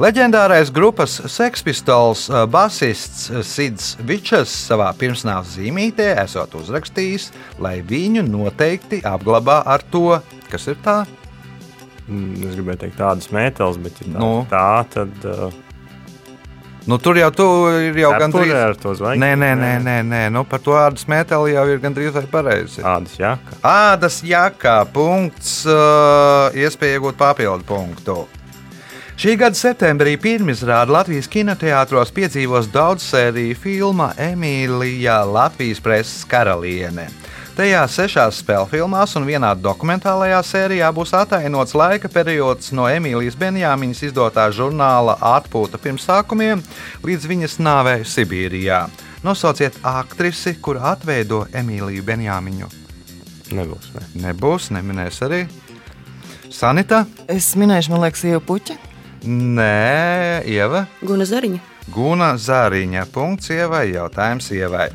Leģendārais 0.00 0.70
grupas 0.72 1.18
sekspistols 1.28 2.22
uh, 2.32 2.46
basists 2.48 3.26
Sids 3.44 3.90
Vičs 4.08 4.48
savā 4.70 4.88
pirmsnāvas 4.96 5.58
zīmītē 5.58 6.14
esot 6.22 6.54
uzrakstījis, 6.56 7.26
lai 7.60 7.80
viņu 7.84 8.22
noteikti 8.24 9.02
apglabā 9.04 9.58
ar 9.68 9.84
to, 9.92 10.16
kas 10.48 10.70
ir 10.72 10.78
tā. 10.84 11.02
Mm, 12.08 12.32
Es 12.48 12.56
gribēju 12.56 12.80
teikt, 12.86 12.96
tādas 12.98 13.28
metāls, 13.34 13.76
bet 13.82 14.00
ja 14.00 14.08
tā, 14.08 14.16
Nu. 14.16 14.30
tā 14.50 14.70
tad. 14.96 15.12
Uh, 15.26 15.50
Nu, 16.88 16.96
tur 16.96 17.18
jau 17.20 17.28
tu 17.36 17.44
ir 17.76 17.92
jau 18.00 18.08
cepure 18.16 18.22
gandrīz. 18.24 18.52
ar 18.56 18.74
to 18.80 18.94
zvaigzni. 18.96 19.20
Nē, 19.20 19.34
nē, 19.36 19.50
nē, 19.60 19.72
nē, 19.84 19.96
nē. 20.08 20.20
Nu, 20.32 20.46
par 20.48 20.62
to 20.64 20.72
ādas 20.80 21.04
metālu 21.06 21.52
jau 21.52 21.66
ir 21.68 21.78
gandrīz 21.78 22.16
vai 22.16 22.24
pareizi. 22.24 22.80
Tādas 22.80 23.18
jaka. 23.20 23.58
Ādas 23.60 24.22
jakā 24.24 24.78
punkts, 24.90 25.66
uh, 25.68 26.48
iespēja 26.56 26.96
iegūt 26.96 27.20
papildu 27.20 27.68
punktu. 27.68 28.16
Šī 29.20 29.35
gada 29.37 29.52
septembrī 29.52 30.14
pirmizrāde 30.16 30.94
Latvijas 30.94 31.26
kinoteātros 31.28 32.09
piedzīvos 32.16 32.70
daudzsēriju 32.72 33.59
filma 33.61 34.06
Emīlija 34.16 35.18
Latvijas 35.28 35.83
preses 35.85 36.22
karaliene. 36.24 37.04
Tajā 37.52 37.83
sešās 37.92 38.38
spēļu 38.40 38.70
filmās 38.70 39.12
un 39.20 39.28
vienā 39.28 39.50
dokumentālajā 39.61 40.40
sērijā 40.40 40.88
būs 40.96 41.12
atainots 41.20 41.76
laika 41.76 42.09
periods 42.09 42.72
no 42.72 42.88
Emīlijas 42.88 43.37
Benjāmiņas 43.37 44.02
izdotā 44.09 44.48
žurnāla 44.56 45.18
Atpūta 45.35 45.76
pirmsākumiem 45.76 46.64
līdz 47.04 47.30
viņas 47.35 47.61
nāvei 47.61 48.00
Sibīrijā. 48.09 48.87
Nosauciet 49.20 49.76
aktrisi, 49.85 50.56
kur 50.64 50.80
atveido 50.80 51.44
Emīliju 51.52 52.09
Benjāmiņu. 52.09 52.72
Nebūs. 53.52 53.96
Ne. 53.98 54.12
Nebūs, 54.30 54.72
neminēs 54.72 55.20
arī. 55.28 55.44
Sanita, 56.48 57.04
Es 57.28 57.52
minēšu, 57.61 57.92
man 57.92 58.09
liekas, 58.09 58.24
jau 58.24 58.40
puķi. 58.40 58.87
Nē, 59.26 60.42
Ieva. 60.48 60.87
Guna 61.04 61.26
Zariņa. 61.28 61.61
Guna 61.92 62.35
Zāriņa. 62.38 63.04
Punkts 63.12 63.50
ievai, 63.52 63.90
jautājums 63.92 64.46
ievai. 64.54 64.88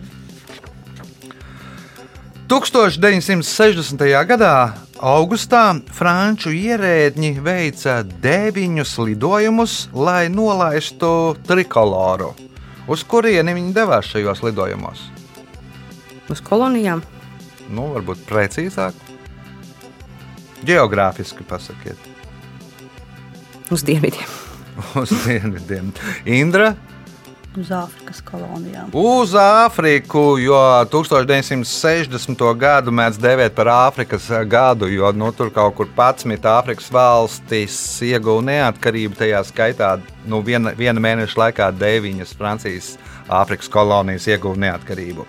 1960. 2.49 4.05
gadā 4.29 4.55
augustā 5.01 5.63
franču 5.93 6.53
ierēdņi 6.53 7.31
veica 7.43 7.99
deviņus 8.05 8.95
lidojumus, 9.01 9.75
lai 9.93 10.29
nolaistu 10.29 11.35
trikoloru. 11.45 12.31
Uz 12.87 13.03
kurieni 13.03 13.57
viņi 13.57 13.73
devās 13.73 14.09
šajos 14.13 14.43
lidojumos? 14.45 15.07
Uz 16.29 16.41
kolonijām. 16.45 17.01
Nu, 17.69 17.89
varbūt 17.97 18.25
precīzāk. 18.29 18.93
Geogrāfiski 20.65 21.45
pasakiet. 21.45 22.14
Uz 23.71 23.85
dienvidiem. 23.85 24.35
Uz 25.01 25.13
dienvidiem. 25.25 25.93
Indra, 26.25 26.73
Uz 27.55 27.69
Āfrikas 27.71 28.17
kolonijām. 28.25 28.89
Uz 28.99 29.31
Āfriku, 29.39 30.35
jo 30.43 30.57
1960. 30.91 32.41
gadu 32.59 32.91
mēdz 32.91 33.19
dēvēt 33.23 33.55
par 33.55 33.69
Āfrikas 33.71 34.27
gadu, 34.51 34.89
jo 34.91 35.11
nu, 35.15 35.29
tur 35.31 35.53
kaut 35.55 35.77
kur 35.77 35.87
11 35.87 36.49
Āfrikas 36.51 36.91
valstis 36.91 37.77
ieguva 38.03 38.43
neatkarību. 38.49 39.15
Tajā 39.21 39.39
skaitā 39.47 39.93
nu, 40.27 40.41
viena, 40.43 40.75
viena 40.75 40.99
mēneša 40.99 41.41
laikā 41.45 41.71
deviņas 41.79 42.35
Francijas 42.35 42.91
Āfrikas 43.31 43.71
kolonijas 43.71 44.27
ieguva 44.27 44.59
neatkarību. 44.67 45.23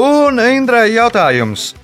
Un 0.00 0.40
Indrai 0.40 0.88
jautājums. 0.94 1.74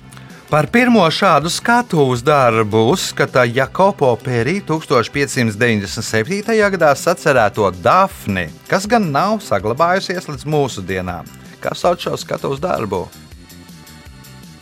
Par 0.51 0.67
pirmo 0.67 1.05
šādu 1.07 1.47
skatuves 1.47 2.19
darbu 2.27 2.81
uzskata 2.91 3.45
Jakopo 3.47 4.09
Pērī 4.19 4.57
1597. 4.67 6.57
gadā 6.73 6.89
sacerēto 6.99 7.69
Dafni, 7.79 8.49
kas 8.67 8.83
gan 8.83 9.07
nav 9.13 9.39
saglabājusies 9.45 10.27
līdz 10.27 10.43
mūsdienām. 10.51 11.29
Kā 11.63 11.71
sauc 11.71 12.03
šo 12.03 12.17
skatuves 12.19 12.59
darbu? 12.59 13.05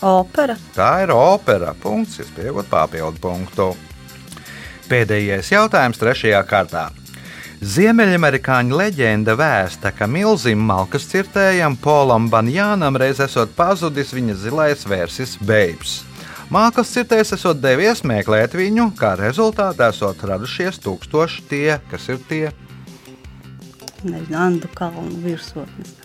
Opera. 0.05 0.59
Tā 0.77 0.91
ir 1.07 1.15
opera. 1.15 1.73
Punkts, 1.73 2.21
iespējot 2.21 2.69
papildu 2.69 3.17
punktu. 3.25 3.71
Pēdējais 4.93 5.49
jautājums 5.57 5.97
trešajā 5.97 6.45
kārtā. 6.45 6.98
Ziemeļamerikāņu 7.59 8.77
leģenda 8.79 9.33
vēsta, 9.35 9.89
ka 9.91 10.05
milzim 10.07 10.61
malkas 10.63 11.03
cirtējam 11.11 11.73
Polam 11.75 12.29
Banjānam 12.31 12.95
reiz 12.95 13.19
esot 13.19 13.51
pazudis 13.57 14.13
viņa 14.15 14.37
zilais 14.39 14.85
vērsis 14.87 15.33
Babes. 15.43 15.97
Mākslas 16.47 16.93
cirtējs 16.95 17.33
esot 17.35 17.59
devies 17.59 18.05
meklēt 18.07 18.55
viņu, 18.55 18.93
kā 18.95 19.11
rezultātā 19.19 19.89
esot 19.91 20.23
radušies 20.23 20.79
tūkstoši 20.85 21.43
tie, 21.51 21.75
kas 21.91 22.07
ir 22.07 22.23
tie. 22.31 22.45
Nezinu, 24.07 24.39
Andu 24.39 24.71
kalnu 24.79 25.19
virsotnes. 25.27 25.97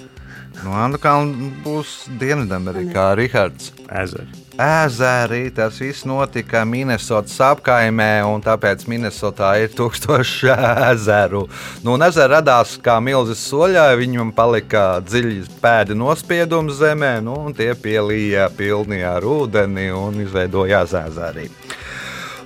No 0.63 0.77
Andukalna 0.79 1.51
būs 1.65 2.05
Dienvidamerikā, 2.21 3.11
Rihards. 3.19 3.73
Ezeri. 3.91 4.45
Ezeri, 4.55 5.51
tas 5.51 5.81
viss 5.83 6.05
notika 6.07 6.63
Minnesotas 6.65 7.35
apkaimē, 7.43 8.23
un 8.31 8.43
tāpēc 8.45 8.85
Minnesotā 8.87 9.51
ir 9.65 9.75
tūkstoši 9.75 10.53
ezeru. 10.93 11.45
Nu, 11.83 11.97
un 11.97 12.07
ezeri 12.07 12.37
radās 12.37 12.77
kā 12.85 13.01
milzis 13.03 13.43
soļā, 13.51 13.89
viņam 13.99 14.31
palika 14.37 15.03
dziļi 15.03 15.43
pēdi 15.63 15.99
nospiedumi 15.99 16.75
zemē, 16.79 17.17
nu, 17.27 17.35
un 17.49 17.57
tie 17.57 17.73
pielīja 17.75 18.47
pilni 18.55 19.03
ar 19.03 19.27
ūdeni 19.27 19.91
un 19.91 20.23
izveidojās 20.23 20.95
ezeri. 21.03 21.51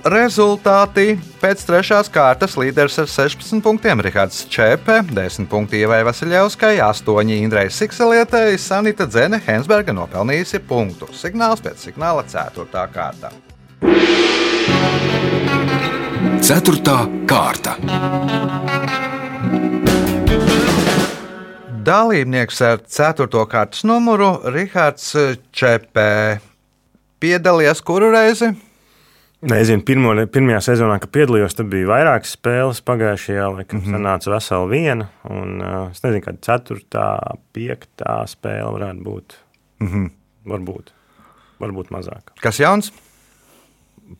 Rezultāti 0.07 1.17
pēc 1.41 1.65
trešās 1.67 2.07
kārtas 2.07 2.53
līderis 2.55 2.95
ar 3.01 3.07
16 3.11 3.59
punktiem 3.59 3.99
Rihards 3.99 4.45
Čepe, 4.47 5.01
10 5.11 5.49
punkti 5.51 5.81
Ievai 5.81 6.05
Vasiljevskai, 6.07 6.77
8 6.79 7.33
Indrai 7.35 7.65
Sikselietai, 7.67 8.55
Sanita 8.55 9.03
Dzene 9.09 9.41
Hensberga 9.43 9.91
nopelnījusi 9.91 10.61
punktu. 10.63 11.09
Signāls 11.11 11.59
pēc 11.59 11.83
signāla 11.83 12.23
4. 12.23 12.85
kārta. 12.93 13.33
Ceturtā 16.47 17.01
kārta. 17.27 17.75
Dalībnieks 21.83 22.63
ar 22.63 22.79
4. 22.87 23.43
kārtas 23.51 23.83
numuru 23.83 24.31
Rihards 24.47 25.11
Čepē 25.51 26.39
piedalījās 27.19 27.83
kuru 27.83 28.13
reizi? 28.15 28.53
Nezinu, 29.39 29.79
pirmo, 29.87 30.11
pirmajā 30.27 30.59
sezonā, 30.65 30.97
kad 30.99 31.13
piedalījos, 31.15 31.53
tad 31.55 31.69
bija 31.71 31.87
vairākas 31.87 32.33
spēles. 32.35 32.81
Pagājušajā 32.83 33.45
laikam 33.53 33.79
mm 33.79 33.85
-hmm. 33.85 33.95
sanāca 33.95 34.33
vesela 34.33 34.65
viena. 34.67 35.07
Un, 35.23 35.61
uh, 35.63 35.91
es 35.91 36.03
nezinu, 36.03 36.23
kāda 36.25 36.41
ceturtā, 36.43 37.05
piektā 37.55 38.17
spēle 38.27 38.73
varētu 38.75 39.05
būt. 39.05 39.37
Mm 39.79 39.87
-hmm. 39.87 40.09
Varbūt, 40.51 40.91
varbūt 41.59 41.91
mazāk. 41.95 42.35
Kas 42.41 42.59
jauns? 42.59 42.91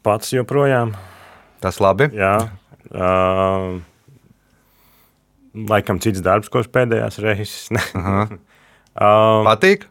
Pats 0.04 0.32
joprojām. 0.34 0.96
Tas 1.60 1.80
labi. 1.80 2.10
Jā. 2.16 2.50
Uh, 2.90 3.82
laikam 5.70 6.00
cits 6.00 6.22
darbs, 6.22 6.50
ko 6.50 6.64
pēdējās 6.64 7.20
reizes. 7.20 7.70
uh, 7.96 8.40
Patīk? 9.50 9.84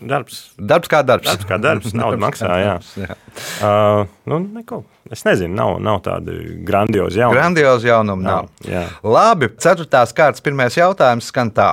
Darbs. 0.00 0.40
Darbs 0.56 0.90
kā 0.90 1.02
darbs. 1.06 1.28
Darbs 1.28 1.46
kā 1.48 1.58
darbs. 1.60 1.92
Nauda 1.98 2.18
maksā. 2.22 2.50
Jā. 2.62 2.74
jā. 2.96 3.16
Uh, 3.60 4.10
nu, 4.30 4.40
neko. 4.56 4.82
Es 5.12 5.26
nezinu, 5.28 5.52
nav, 5.58 5.76
nav 5.84 6.00
tādu 6.06 6.34
grandiozu 6.64 7.20
jaunumu. 7.20 7.36
Grandiozu 7.36 7.90
jaunumu 7.90 8.24
nav. 8.24 8.50
Jā. 8.66 8.86
Labi, 9.04 9.50
ceturtās 9.60 10.14
kārtas 10.16 10.44
pirmais 10.44 10.78
jautājums 10.78 11.28
skan 11.28 11.52
tā. 11.52 11.72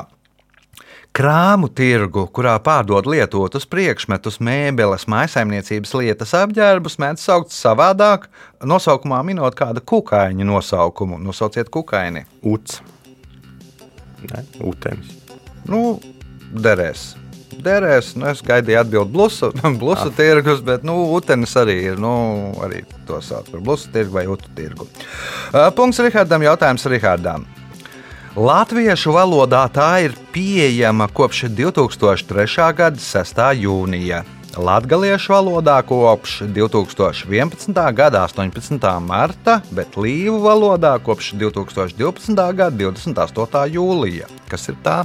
Krāmu 1.15 1.71
tirgu, 1.73 2.27
kurā 2.31 2.53
pārdod 2.61 3.07
lietotus 3.09 3.65
priekšmetus, 3.67 4.37
mēbeles, 4.45 5.07
maisaimniecības 5.09 5.95
lietas, 5.97 6.35
apģērbus, 6.37 6.99
mēdz 7.01 7.23
saukt 7.25 7.55
savādāk, 7.55 8.27
nosaukumā 8.61 9.23
minot 9.25 9.57
kādu 9.57 9.81
kukaiņu 9.81 10.45
nosaukumu. 10.51 11.17
Nosauciet 11.23 11.71
kukaini. 11.73 12.27
Uts. 12.45 12.83
Ne? 14.29 14.43
Utenis. 14.69 15.17
Nu, 15.65 15.97
derēs. 16.53 17.13
Derēs, 17.49 18.13
nu, 18.19 18.27
es 18.29 18.43
gaidīju 18.45 18.79
atbildēt 18.83 19.13
blusu, 19.13 19.51
blusu 19.81 20.11
tirgus, 20.15 20.61
bet 20.65 20.85
nu, 20.87 20.95
utenis 21.17 21.55
arī 21.59 21.79
ir. 21.91 22.01
Nu, 22.01 22.53
arī 22.63 22.83
to 23.09 23.21
sauc 23.25 23.49
par 23.49 23.63
blusu 23.65 23.89
tirgu 23.93 24.19
vai 24.19 24.27
utu 24.29 24.51
tirgu. 24.55 24.87
Uh, 25.49 25.67
punkts 25.75 26.01
Rihardam, 26.05 26.45
jautājums 26.45 26.85
Rihardam. 26.91 27.47
Latviešu 28.39 29.11
valodā 29.15 29.63
tā 29.73 29.89
ir 30.05 30.13
pieejama 30.31 31.09
kopš 31.11 31.47
2003. 31.57 32.45
gada 32.77 33.01
6. 33.01 33.41
jūnija. 33.65 34.21
Latviešu 34.57 35.33
valodā 35.33 35.75
kopš 35.85 36.39
2011. 36.55 37.73
gada 37.97 38.23
18. 38.29 38.87
marta, 39.01 39.59
bet 39.71 39.97
līvu 39.97 40.39
valodā 40.45 40.95
kopš 41.03 41.33
2012. 41.41 42.37
gada 42.53 42.71
28. 42.85 43.65
jūlija. 43.75 44.29
Kas 44.49 44.69
ir 44.69 44.77
tā? 44.85 45.03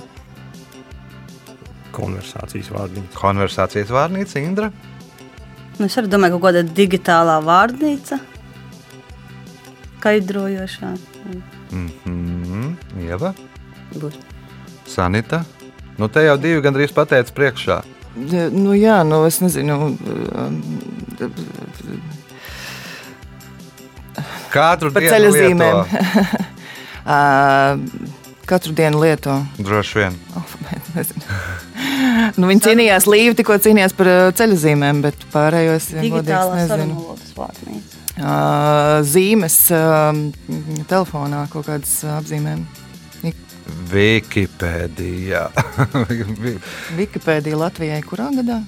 Konversācijas 1.94 2.70
vārnīca. 2.74 3.14
Konversācijas 3.20 3.90
vārnīca 3.94 4.42
Indra. 4.42 4.70
Nu, 5.78 5.87
es 5.87 5.96
arī 5.98 6.11
domāju, 6.12 6.37
ka 6.37 6.38
kaut 6.38 6.46
kāda 6.48 6.62
digitālā 6.76 7.38
vārnīca, 7.46 8.18
skaidrojošā. 9.98 10.92
Mm 11.72 11.90
-hmm. 12.04 12.74
Ieva, 13.07 13.35
Būs. 13.94 14.14
Sanita. 14.87 15.44
Nu, 15.98 16.09
te 16.09 16.22
jau 16.24 16.37
divi 16.37 16.61
gandrīz 16.61 16.92
pateica 16.92 17.33
priekšā. 17.35 17.83
Nu, 18.52 18.74
jā, 18.74 19.02
nu, 19.07 19.24
es 19.26 19.40
nezinu. 19.40 19.74
um, 19.74 20.62
Katru 24.50 24.92
Par 24.92 25.02
dienu 25.02 25.14
ceļa 25.14 25.30
lieto. 25.30 25.48
zīmēm. 25.48 25.76
Katru 28.46 28.74
dienu 28.76 29.00
lieto. 29.00 29.38
Droši 29.59 29.98
vien. 30.02 30.16
Oh, 30.37 30.54
nezinu. 30.94 31.22
nu, 32.38 32.48
viņi 32.50 32.62
cīnījās 32.66 33.07
līvi, 33.11 33.35
tikko 33.38 33.57
cīnījās 33.64 33.94
par 33.96 34.09
ā, 34.11 34.16
ceļa 34.37 34.57
zīmēm, 34.64 35.00
bet 35.04 35.24
pārējos 35.33 35.90
ja 35.94 36.02
godīgs 36.02 36.24
Digitālā 36.26 36.57
nezinu. 36.59 36.70
sarunvalodas 36.74 37.35
vārnīca. 37.38 38.00
Ā, 38.14 38.35
Zīmes 39.11 39.57
ā, 39.74 39.83
telefonā 40.90 41.44
kaut 41.52 41.66
kādas 41.70 41.94
ā, 42.07 42.18
apzīmējumi. 42.20 42.83
Wikipēdijā. 43.94 45.42
Wikipēdija 46.98 47.57
Latvijai 47.64 48.00
kurā 48.07 48.28
gadā? 48.37 48.59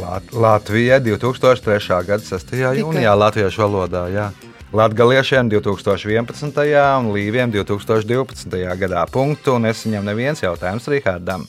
Lat- 0.00 0.32
Latvijai 0.32 1.00
2003. 1.04 1.98
gada 2.08 2.24
6. 2.24 2.54
jūnijā 2.80 3.12
latviešu 3.18 3.62
valodā. 3.64 4.06
Jā. 4.12 4.26
Latgaliešiem 4.72 5.50
2011. 5.52 6.56
un 6.96 7.10
Līviem 7.12 7.50
2012. 7.52 8.56
gadā. 8.80 9.02
Punktu, 9.04 9.58
un 9.58 9.68
es 9.68 9.82
viņam 9.84 10.06
neviens 10.08 10.40
jautājums 10.40 10.88
Rihardam. 10.88 11.44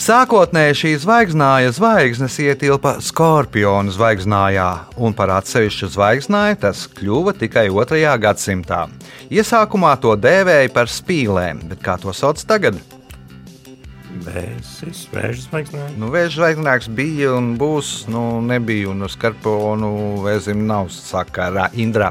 Sākotnēji 0.00 0.78
šī 0.80 0.94
zvaigznāja 1.02 1.74
zvaigznes 1.76 2.38
ietilpa 2.40 2.94
skorpionu 3.04 3.92
zvaigznājā, 3.92 4.68
un 4.96 5.12
par 5.12 5.34
atsevišķu 5.36 5.92
zvaigznāju 5.92 6.62
tas 6.64 6.86
kļuva 6.88 7.36
tikai 7.36 7.66
2. 7.68 8.00
gadsimtā. 8.16 8.86
Iesākumā 9.28 9.92
to 10.00 10.16
dēvēja 10.16 10.72
par 10.72 10.88
spīlēm, 10.88 11.66
bet 11.68 11.84
kā 11.84 12.00
to 12.00 12.16
sauc 12.16 12.40
tagad? 12.48 12.80
Vēzis, 14.24 15.04
vēža 15.12 15.44
zvaigznē. 15.44 15.84
Nu, 16.00 16.08
Vēža 16.12 16.40
zvaigznājs 16.40 16.88
bija 16.96 17.34
un 17.36 17.52
būs, 17.60 18.08
nu, 18.10 18.40
nebija, 18.44 18.88
un 18.92 19.06
uz 19.06 19.14
skorpionu 19.14 19.90
vēzim 20.24 20.64
nav 20.68 20.90
sakarā. 20.94 21.68
Indra. 21.78 22.10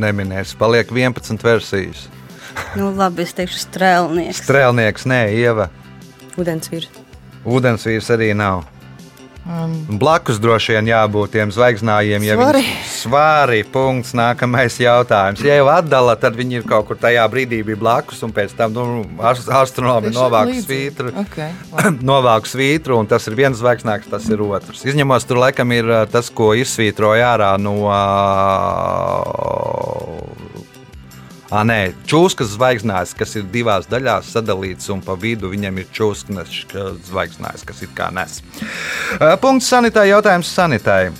Neminēs, 0.00 0.56
paliek 0.58 0.90
11 0.90 1.44
versijas. 1.44 2.06
Nu, 2.76 2.90
labi, 2.96 3.26
es 3.26 3.36
teikšu, 3.36 3.60
strēlnieks. 3.66 4.42
Strēlnieks, 4.42 5.06
nē, 5.08 5.22
ieva. 5.36 5.68
Ūdensvīrs. 6.40 6.88
Ūdensvīrs 7.44 8.08
arī 8.14 8.32
nav. 8.38 8.64
Um, 9.42 9.98
Blakus 9.98 10.38
droši 10.38 10.76
vien 10.76 10.86
jābūt 10.92 11.32
tiem 11.34 11.50
zvaigznājiem. 11.50 12.22
Ja 12.22 12.36
viņi- 12.38 12.62
Svari. 12.86 13.64
Punkts. 13.66 14.12
Nākamais 14.14 14.76
jautājums. 14.78 15.42
Ja 15.42 15.56
jau 15.58 15.66
atdala, 15.66 16.14
tad 16.14 16.36
viņi 16.38 16.60
ir 16.60 16.62
kaut 16.62 16.86
kur 16.86 16.94
tajā 16.96 17.24
brīdī 17.28 17.58
bija 17.66 17.76
blakus, 17.76 18.22
un 18.22 18.30
pēc 18.32 18.54
tam 18.54 18.72
nu, 18.72 19.04
ast- 19.18 19.48
astronomi 19.50 20.12
līdzīgi. 20.14 20.62
svītru. 20.94 21.10
Okay. 21.26 21.50
Novāku 22.12 22.46
svītru, 22.46 23.00
un 23.02 23.06
tas 23.10 23.26
ir 23.26 23.34
viens 23.34 23.58
zvaigznājs, 23.58 24.06
tas 24.10 24.28
ir 24.30 24.38
otrs. 24.46 24.84
Izņemot, 24.86 25.26
tur 25.26 25.42
laikam 25.42 25.72
ir 25.74 25.90
uh, 25.90 26.06
tas, 26.06 26.30
ko 26.30 26.52
izsvītroja 26.54 27.34
ārā 27.34 27.58
no. 27.58 27.74
Ah, 31.52 31.66
nē, 31.68 31.92
čūskas 32.08 32.54
zvaigznājs, 32.54 33.10
kas 33.12 33.34
ir 33.36 33.44
divās 33.52 33.84
daļās 33.84 34.30
sadalīts, 34.32 34.88
un 34.94 35.02
pa 35.04 35.12
vidu 35.20 35.50
viņam 35.52 35.82
ir 35.82 35.90
čūskas 35.92 36.48
zvaigznājs, 37.10 37.60
kas 37.68 37.82
ir 37.84 37.90
kā 37.92 38.08
nes. 38.08 38.40
Punkts 39.42 39.68
sanitai, 39.68 40.08
jautājums 40.08 40.48
sanitai. 40.48 41.12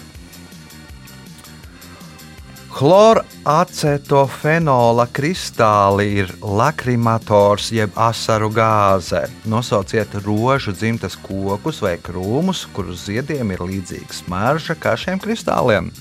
Chloracetofenola 2.73 5.05
kristāli 5.12 6.16
ir 6.23 6.33
lakrimators 6.40 7.68
jeb 7.77 7.92
asaru 8.01 8.49
gāze. 8.57 9.29
Nosauciet 9.45 10.16
rožu 10.25 10.73
dzimtas 10.73 11.12
kokus 11.21 11.85
vai 11.85 12.01
krūmus, 12.01 12.64
kurus 12.73 13.05
ziediem 13.11 13.53
ir 13.53 13.61
līdzīga 13.68 14.16
smarža 14.23 14.73
kā 14.81 14.97
šiem 14.97 15.21
kristāliem. 15.21 15.92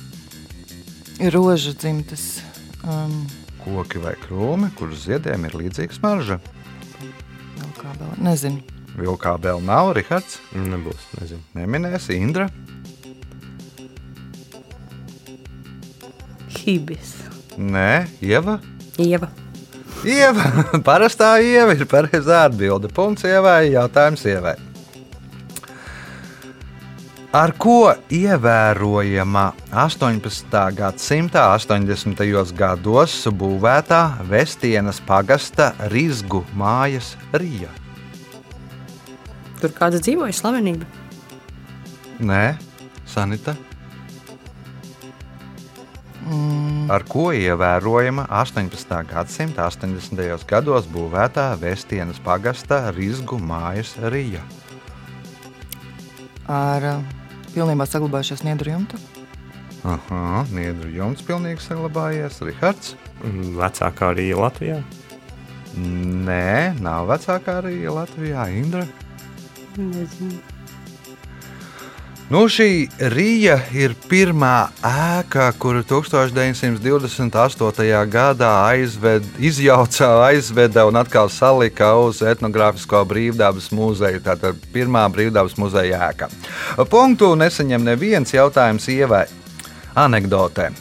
Rožu 1.20 1.76
dzimtas. 1.76 2.40
Um, 2.88 3.28
Koki 3.62 4.02
vai 4.02 4.16
krūmi, 4.18 4.72
kurus 4.78 5.06
ziediem 5.06 5.46
ir 5.46 5.58
līdzīga 5.60 5.98
smarža. 5.98 6.40
vēl 7.58 7.74
kā 7.78 7.94
vēl, 8.00 8.16
nezinu. 8.26 8.64
Vilkā 8.98 9.36
vēl 9.42 9.62
nav, 9.64 9.94
Rihards. 9.96 10.40
Nebūs, 10.58 11.06
nezinu. 11.20 11.44
Neminēs 11.56 12.10
Indra. 12.16 12.50
Hibis. 16.62 17.16
Nē, 17.58 18.08
Ieva. 18.22 18.60
Ieva. 19.00 19.32
Ieva, 20.02 20.48
parastā 20.88 21.36
ieva 21.46 21.76
ir 21.78 21.86
pareizā 21.90 22.48
atbilde. 22.48 22.90
Punkts 22.90 23.26
ievai, 23.30 23.72
jautājums 23.76 24.26
ievai. 24.26 24.58
Ar 27.32 27.54
ko 27.56 27.94
ievērojama 28.12 29.54
18. 29.72 30.56
gadsimta 30.76 31.46
80. 31.56 32.20
gados 32.52 33.14
būvētā 33.32 34.00
Vestienas 34.28 34.98
pagasta 35.00 35.70
Rīzgu 35.94 36.42
mājas 36.60 37.14
Rīja? 37.32 37.70
Tur 39.62 39.72
kāds 39.78 40.04
dzīvoja 40.04 40.36
slavenība. 40.36 40.84
Nē, 42.20 42.58
Sanita. 43.08 43.56
Ar 46.92 47.08
ko 47.08 47.30
ievērojama 47.32 48.28
18. 48.42 49.00
gadsimta 49.08 49.70
80. 49.72 50.44
gados 50.52 50.92
būvētā 50.92 51.48
Vestienas 51.64 52.20
pagasta 52.20 52.84
Rīzgu 52.92 53.40
mājas 53.40 53.96
Rīja? 54.04 54.44
Ar 56.52 56.92
uh, 56.98 57.21
pilnībā 57.56 57.88
saglabājušos 57.90 58.46
niedru 58.48 58.74
jumtu. 58.74 59.00
Aha, 59.82 60.44
Niedru 60.54 60.92
jumts 60.94 61.24
pilnīgi 61.26 61.64
saglabājies. 61.64 62.38
Rihards? 62.46 62.94
Mm, 63.26 63.56
Vecākā 63.58 64.12
arī 64.14 64.28
Latvijā. 64.38 64.78
Nē, 65.78 66.78
nav 66.84 67.08
vecākā 67.10 67.62
arī 67.64 67.78
Latvijā. 67.90 68.46
Indra. 68.54 68.86
Nezinu. 69.80 70.51
Nu, 72.32 72.46
šī 72.48 72.88
Rīja 73.12 73.58
ir 73.76 73.92
pirmā 74.08 74.72
ēka, 74.88 75.50
kuru 75.60 75.82
1928. 75.84 78.08
gadā 78.08 78.52
aizved, 78.70 79.28
izjauca, 79.36 80.08
aizveda 80.30 80.86
un 80.88 80.96
atkal 81.02 81.28
salika 81.28 81.90
uz 82.00 82.22
etnogrāfisko 82.24 83.04
brīvdabas 83.12 83.68
muzeju. 83.76 84.24
Tā 84.24 84.40
ir 84.48 84.56
pirmā 84.72 85.04
brīvdabas 85.12 85.60
muzeja 85.60 86.00
ēka. 86.08 86.32
Punktu 86.88 87.36
nesaņem 87.36 87.84
neviens 87.92 88.32
jautājums 88.32 88.88
ievai. 88.96 89.28
Anekdotē. 90.00 90.72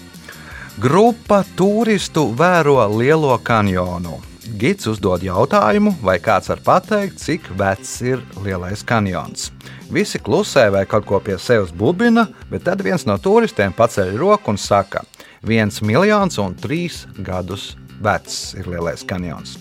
Grupa 0.78 1.42
turistu 1.58 2.30
vēro 2.30 2.78
lielo 2.94 3.34
kanjonu. 3.42 4.29
Gids 4.58 4.88
uzdod 4.90 5.22
jautājumu, 5.22 5.92
vai 6.02 6.16
kāds 6.22 6.50
var 6.50 6.60
pateikt, 6.64 7.20
cik 7.22 7.50
vecs 7.58 7.92
ir 8.02 8.22
lielais 8.42 8.82
kanjons. 8.86 9.50
Visi 9.92 10.18
klusē 10.18 10.68
vai 10.74 10.84
kaut 10.90 11.06
ko 11.06 11.20
pie 11.22 11.36
sevis 11.38 11.70
bubina, 11.70 12.26
bet 12.50 12.64
tad 12.66 12.82
viens 12.82 13.06
no 13.06 13.18
turistiem 13.18 13.74
paceļ 13.76 14.16
roku 14.18 14.50
un 14.50 14.58
saka, 14.58 15.04
viens 15.46 15.82
miljons 15.82 16.38
un 16.42 16.56
trīs 16.58 17.04
gadus 17.26 17.74
vecs 18.02 18.56
ir 18.58 18.70
lielais 18.70 19.04
kanjons. 19.06 19.58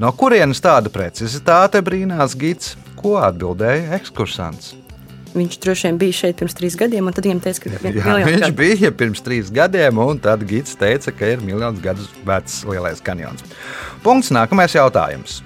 No 0.00 0.10
kurienes 0.12 0.62
tāda 0.64 0.90
precizitāte 0.92 1.82
brīnās 1.84 2.34
gids, 2.38 2.74
ko 2.98 3.16
atbildēja 3.22 3.94
ekskursants? 4.00 4.74
Viņš 5.34 5.58
droši 5.60 5.86
vien 5.88 5.98
bija 6.00 6.12
šeit 6.16 6.36
pirms 6.38 6.54
trīs 6.56 6.76
gadiem, 6.80 7.06
un 7.06 7.12
tad 7.12 7.24
viņam 7.26 7.40
teica, 7.44 7.60
ka 7.60 7.68
Jā, 7.90 8.14
viņš 8.24 8.40
gadu. 8.46 8.56
bija 8.56 8.90
pirms 8.92 9.20
trīs 9.20 9.50
gadiem, 9.52 9.98
un 10.00 10.18
tad 10.22 10.46
gids 10.48 10.76
teica, 10.80 11.12
ka 11.12 11.26
ir 11.34 11.40
miljonus 11.44 11.82
gadus 11.84 12.08
vecs 12.24 12.62
lielais 12.64 13.00
kanjons. 13.04 13.42
Punkts 14.02 14.30
nākamais 14.32 14.72
jautājums. 14.78 15.42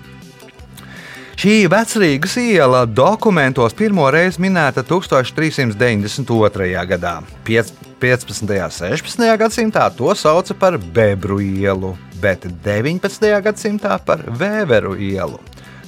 Šī 1.41 1.65
vecrīgas 1.73 2.37
iela 2.37 2.85
dokumentos 2.87 3.73
pirmo 3.75 4.05
reizi 4.13 4.39
minēta 4.45 4.83
1392. 4.85 6.85
gadā. 6.87 7.23
Piec- 7.45 7.73
15. 8.01 8.43
un 8.43 8.49
16. 8.49 9.37
gadsimtā 9.41 9.91
to 9.97 10.15
sauca 10.15 10.55
par 10.55 10.79
Bebru 10.79 11.41
ielu, 11.41 11.97
bet 12.21 12.41
19. 12.65 13.43
gadsimtā 13.45 13.99
par 14.05 14.19
Vēveru 14.25 14.95
ielu. 14.97 15.39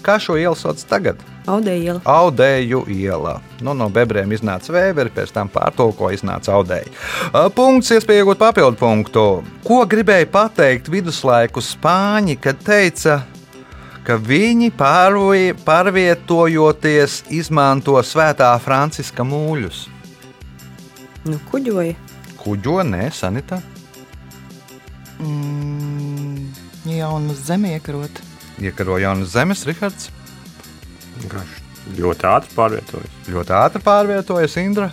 Kā 0.03 0.19
šo 0.21 0.37
ielu 0.37 0.55
sauc 0.57 0.77
tagad? 0.89 1.17
Audēja 1.51 1.83
iela. 1.83 2.01
Audēju 2.07 2.85
iela. 2.95 3.41
Nu, 3.67 3.73
no 3.75 3.89
bebriem 3.91 4.31
iznāca 4.31 4.71
vēveri, 4.77 5.11
pēc 5.11 5.33
tam 5.35 5.49
pārtulko 5.51 6.13
iznāca 6.15 6.53
audēji. 6.55 6.93
Ā, 7.35 7.49
Punkts, 7.51 7.91
iespēja 7.97 8.23
iegūt 8.23 8.39
papildu 8.39 8.79
punktu. 8.79 9.25
Ko 9.67 9.81
gribēja 9.91 10.29
pateikt 10.31 10.87
viduslaiku 10.93 11.59
spāņi, 11.65 12.37
kad 12.39 12.63
teica, 12.63 13.25
ka 14.07 14.17
viņi 14.23 14.71
pārvi- 14.79 15.57
pārvietojoties 15.67 17.25
izmanto 17.35 17.99
svētā 18.07 18.53
Franciska 18.63 19.27
mūļus? 19.27 19.89
Nu, 21.27 21.39
kuģoja. 21.51 21.95
Kuģo, 22.39 22.81
nē, 22.87 23.11
sanitā. 23.15 23.59
Mm, 25.23 26.49
jā, 26.87 27.07
un 27.15 27.31
uz 27.31 27.45
zemi 27.47 27.75
iekarot. 27.77 28.23
Iekaroja 28.63 29.09
jaunas 29.09 29.31
zemes, 29.35 29.67
Rihards. 29.67 30.11
Vienkārši 31.23 31.63
ļoti 31.99 32.29
ātri 32.31 32.57
pārvietojas. 32.57 33.21
Ļoti 33.33 33.57
ātri 33.59 33.83
pārvietojas 33.87 34.59
Indra. 34.63 34.91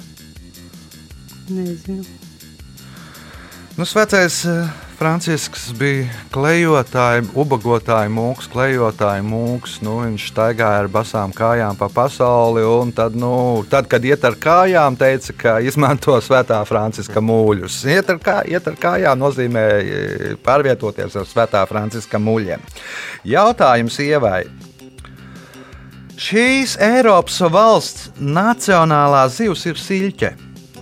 Nezinu. 1.49 2.05
Nu, 3.79 3.85
Vecais 3.87 4.43
Francisks 4.99 5.69
bija 5.79 6.09
klejotājs, 6.33 7.29
ubagotājs, 7.39 8.11
mūks, 8.11 8.49
klejotājs, 8.51 9.23
mūks. 9.23 9.77
Nu, 9.85 9.93
viņš 10.03 10.25
staigāja 10.33 10.81
ar 10.81 10.89
basām 10.91 11.31
kājām 11.31 11.79
pa 11.79 11.87
pasauli. 11.93 12.65
un 12.67 12.91
Tad, 12.91 13.15
nu, 13.15 13.63
tad, 13.71 13.87
kad 13.87 14.03
iet 14.03 14.25
ar 14.27 14.35
kājām, 14.35 14.97
teica, 14.99 15.37
ka 15.39 15.53
izmanto 15.63 16.17
svētā 16.19 16.59
Franciska 16.67 17.23
mūļus. 17.23 17.79
Iet 17.87 18.11
ar, 18.11 18.19
kā, 18.19 18.41
iet 18.43 18.67
ar 18.67 18.75
kājām 18.75 19.23
nozīmē 19.23 19.65
e, 19.79 20.33
pārvietoties 20.43 21.15
ar 21.15 21.29
svētā 21.29 21.63
Franciska 21.69 22.19
mūļiem. 22.19 22.67
Jautājums 23.23 24.01
ievai. 24.03 24.43
Šīs 26.19 26.73
Eiropas 26.83 27.37
valsts 27.47 28.09
nacionālā 28.19 29.21
zivs 29.31 29.61
ir 29.69 29.77
siļķe, 29.79 30.29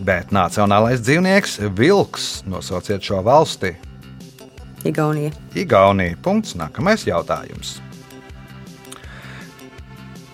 bet 0.02 0.32
nacionālais 0.34 1.04
dzīvnieks- 1.06 1.60
vilks. 1.78 2.42
Nosauciet 2.50 3.06
šo 3.06 3.22
valsti. 3.22 3.76
Igaunija. 4.84 5.32
Igaunija. 5.54 6.18
Punkts. 6.24 6.56
Nākamais 6.58 7.06
jautājums. 7.06 7.78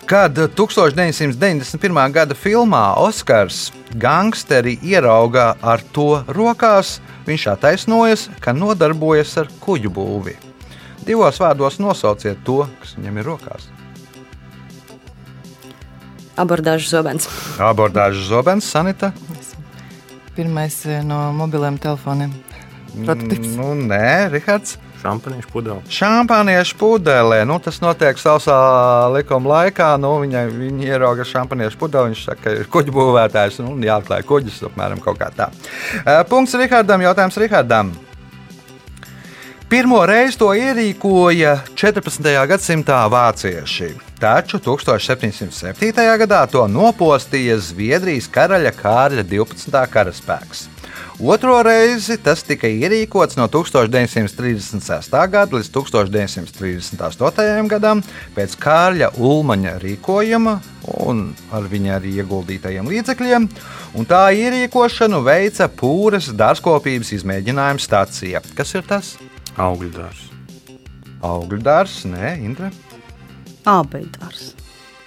Kad 0.06 0.40
1991. 0.56 2.10
gada 2.12 2.34
filmā 2.34 2.96
Oskars 2.96 3.72
gangsteri 3.98 4.78
ierauga 4.80 5.54
ar 5.62 5.80
to 5.92 6.24
rokās, 6.28 7.00
viņš 7.26 7.46
attaisnojas, 7.52 8.28
ka 8.40 8.52
nodarbojas 8.52 9.36
ar 9.36 9.48
kuģu 9.60 9.92
būvi. 9.92 10.36
Divos 11.04 11.38
vārdos 11.38 11.78
nosauciet 11.78 12.42
to, 12.44 12.66
kas 12.80 12.96
viņam 12.96 13.18
ir 13.18 13.24
rokās. 13.24 13.73
Abordāžu 16.36 16.90
zobens. 16.90 17.28
Abordāžas 17.62 18.26
zobens, 18.26 18.66
sanita. 18.66 19.12
Pirmais 20.34 20.74
eh, 20.86 21.02
no 21.06 21.30
mobiliem 21.32 21.78
telefoniem. 21.78 22.32
Prototyps. 23.04 23.54
Nu, 23.54 23.74
nē, 23.74 24.30
Rihards. 24.34 24.78
Šampaniešu 25.04 25.50
pudeli. 25.52 25.80
Šampaniešu 25.92 26.78
pudelē. 26.80 27.42
Nu, 27.44 27.58
tas 27.60 27.76
notiek 27.84 28.16
sausā 28.18 28.56
likuma 29.12 29.50
laikā. 29.50 29.90
Nu, 30.00 30.14
viņa, 30.22 30.46
viņa 30.48 30.88
ierauga 30.88 31.26
šampaniešu 31.28 31.78
pudeli. 31.78 32.14
Viņš 32.14 32.24
saka, 32.24 32.40
ka 32.46 32.54
ir 32.56 32.70
kuģu 32.72 32.94
būvētājs 32.96 33.60
un 33.66 33.84
jāatklāj 33.84 34.24
kuģis. 34.26 34.62
Apmēram 34.70 35.02
kaut 35.04 35.20
kā 35.20 35.28
tā. 35.36 35.50
Eh, 36.02 36.22
Punkts 36.30 36.56
Rihardam. 36.58 37.04
Jautājums 37.04 37.38
Rihardam. 37.44 37.92
Pirmo 39.64 40.02
reizi 40.06 40.36
to 40.38 40.50
ierīkoja 40.52 41.54
14. 41.72 42.26
gadsimtā 42.50 42.98
vācieši, 43.08 43.94
taču 44.20 44.60
1707. 44.60 46.04
gadā 46.20 46.42
to 46.52 46.66
nopostīja 46.68 47.56
Zviedrijas 47.64 48.28
karaļa 48.28 48.74
Kārļa 48.76 49.24
12. 49.30 49.80
karaspēks. 49.94 50.66
Otro 51.24 51.56
reizi 51.64 52.18
tas 52.20 52.42
tika 52.44 52.68
ierīkots 52.68 53.38
no 53.40 53.48
1936. 53.48 55.16
gada 55.32 55.56
līdz 55.56 55.72
1938. 55.72 57.68
gadam 57.72 58.04
pēc 58.36 58.60
Kārļa 58.60 59.14
Ulmaņa 59.16 59.78
rīkojuma 59.80 60.58
un 61.08 61.30
ar 61.54 61.68
viņa 61.70 61.96
arī 61.96 62.18
ieguldītajiem 62.20 62.90
līdzekļiem, 62.92 63.48
un 63.96 64.08
tā 64.10 64.26
ierīkošanu 64.36 65.24
veica 65.24 65.70
Pūras 65.72 66.28
dārzkopības 66.36 67.14
izmēģinājuma 67.16 67.80
stācija. 67.80 68.44
Kas 68.58 68.76
ir 68.76 68.84
tas? 68.90 69.16
Augļu 69.60 69.90
dārsts. 69.94 70.30
Augļu 71.24 71.60
dārzs, 71.64 72.02
nē, 72.10 72.34
Indra, 72.44 72.70
Ābeidārs. 73.64 74.52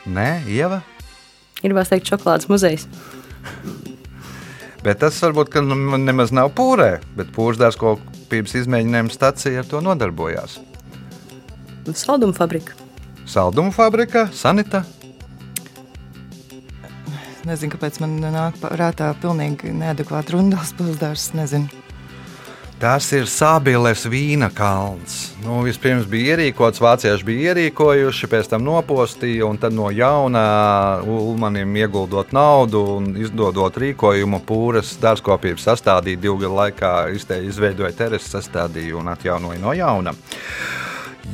nē, 0.07 0.47
Ieva. 0.49 0.81
Ir 1.65 1.75
vēl 1.77 1.85
teikt, 1.89 2.07
čokolādes 2.09 2.47
muzejs. 2.49 2.87
Bet 4.85 5.01
tas 5.03 5.17
varbūt 5.21 5.51
ka, 5.51 5.61
nu, 5.61 5.75
nemaz 5.99 6.31
nav 6.31 6.53
pūrē, 6.57 6.97
bet 7.17 7.33
pūras 7.35 7.59
dārzkopības 7.59 8.55
izmēģinājuma 8.61 9.13
stācija 9.13 9.61
ar 9.61 9.69
to 9.69 9.81
nodarbojās. 9.83 10.59
Salduma 11.93 12.35
fabrika. 12.35 12.77
Saldumu 13.27 13.73
fabrika, 13.75 14.29
sanita. 14.31 14.85
Nezinu, 17.47 17.71
kāpēc 17.75 17.99
man 18.03 18.17
nāk 18.23 18.57
prātā 18.59 19.13
pilnīgi 19.21 19.71
neadekvāta 19.75 20.35
rundās 20.35 20.73
pilsdārs. 20.75 21.33
Nezinu. 21.35 21.86
Tas 22.77 23.07
ir 23.09 23.25
Sābīles 23.25 24.03
vīna 24.05 24.51
kalns. 24.53 25.31
Nu, 25.41 25.63
vispirms 25.65 26.05
bija 26.05 26.35
ierīkots, 26.35 26.77
vācieši 26.77 27.25
bija 27.25 27.53
ierīkojuši, 27.55 28.27
pēc 28.29 28.51
tam 28.51 28.61
nopostīja, 28.67 29.47
un 29.49 29.57
tad 29.57 29.73
no 29.73 29.87
jauna 29.89 30.43
Ulmanim 31.01 31.73
ieguldot 31.81 32.35
naudu 32.37 32.83
un 32.99 33.07
izdodot 33.17 33.79
rīkojumu, 33.81 34.43
pūras 34.45 34.91
dārzkopības 35.01 35.65
sastādīja 35.71 36.21
divu 36.27 36.37
gadu 36.43 36.59
laikā, 36.59 36.91
izveidoja 37.49 37.95
terasi, 37.97 38.29
sastādīja 38.35 38.99
un 39.01 39.09
atjaunoja 39.15 39.63
no 39.63 39.73
jauna. 39.73 40.13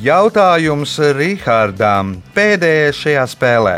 Jautājums 0.00 0.96
Rihardam 1.18 2.16
pēdējais 2.32 3.04
šajā 3.04 3.28
spēlē. 3.36 3.76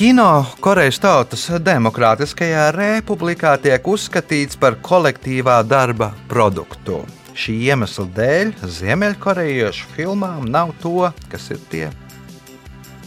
Kino 0.00 0.46
Korejas 0.64 0.96
Tautas 0.96 1.42
Demokrātiskajā 1.60 2.70
republikā 2.72 3.50
tiek 3.60 3.84
uzskatīts 3.84 4.56
par 4.56 4.78
kolektīvā 4.80 5.58
darba 5.68 6.06
produktu. 6.30 7.02
Šī 7.36 7.58
iemesla 7.66 8.06
dēļ 8.16 8.54
ziemeļkorejiešu 8.78 9.90
filmām 9.92 10.46
nav 10.48 10.72
to, 10.80 11.10
kas 11.28 11.50
ir 11.52 11.60
tie. 11.68 11.90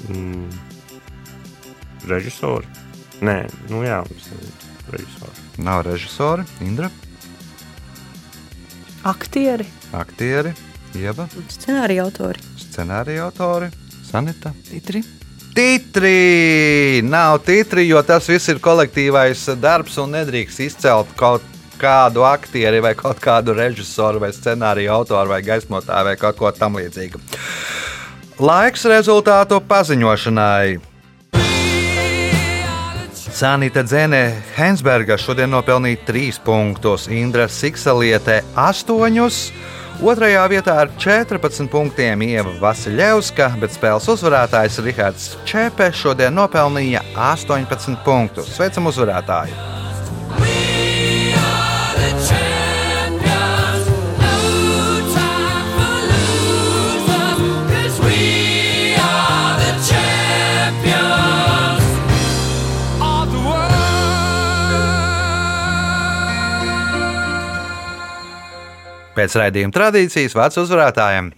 Mm. 0.05 0.45
Režisori? 2.13 2.69
Nē, 3.25 3.39
nu 3.73 3.81
jā, 3.81 3.97
es 4.13 4.29
nezinu. 4.35 4.69
Režisori. 4.93 5.47
Nav 5.65 5.81
režisori, 5.89 6.45
Indra, 6.61 6.91
Aktieri, 9.01 9.65
aktieri, 9.97 10.53
Ieva, 10.93 11.25
scenārija 11.57 12.05
autori. 12.05 12.47
scenārija 12.67 13.25
autori, 13.31 13.73
Sanita. 14.05 14.53
Titri. 14.69 15.01
Titri! 15.53 17.01
Nav 17.05 17.37
titri, 17.45 17.83
jo 17.85 17.99
tas 18.01 18.25
viss 18.25 18.49
ir 18.49 18.57
kolektīvais 18.57 19.43
darbs 19.61 19.99
un 20.01 20.15
nedrīkst 20.15 20.63
izcelt 20.65 21.11
kaut 21.19 21.45
kādu 21.77 22.23
aktieri 22.25 22.79
vai 22.81 22.95
kaut 22.97 23.19
kādu 23.21 23.53
režisoru 23.53 24.23
vai 24.23 24.31
scenāriju 24.33 24.89
autoru 24.95 25.29
vai 25.29 25.43
gaismotāju 25.45 26.07
vai 26.09 26.15
kaut 26.17 26.39
ko 26.39 26.49
tamlīdzīgu. 26.57 27.21
Laiks 28.41 28.87
rezultātu 28.89 29.61
paziņošanai. 29.69 30.79
Sanita 33.33 33.83
Dzene 33.85 34.23
Hensberga 34.57 35.19
šodien 35.21 35.53
nopelnīja 35.53 36.01
3 36.09 36.41
punktus, 36.45 37.05
Indra 37.13 37.45
Siksaliete 37.49 38.41
8. 38.57 39.29
Otrajā 40.03 40.41
vietā 40.51 40.73
ar 40.81 40.89
14 40.99 41.69
punktiem 41.71 42.25
Ieva 42.25 42.51
Vasiljevska, 42.59 43.53
bet 43.61 43.71
spēles 43.71 44.09
uzvarētājs 44.11 44.81
Rihards 44.83 45.29
Čepe 45.47 45.93
šodien 45.95 46.35
nopelnīja 46.35 47.05
18 47.15 48.03
punktus. 48.03 48.51
Sveicam 48.57 48.91
uzvarētāju! 48.91 49.72
Pēc 69.23 69.37
raidījuma 69.39 69.71
tradīcijas 69.71 70.33
vārds 70.35 70.57
uzvarētājiem. 70.59 71.29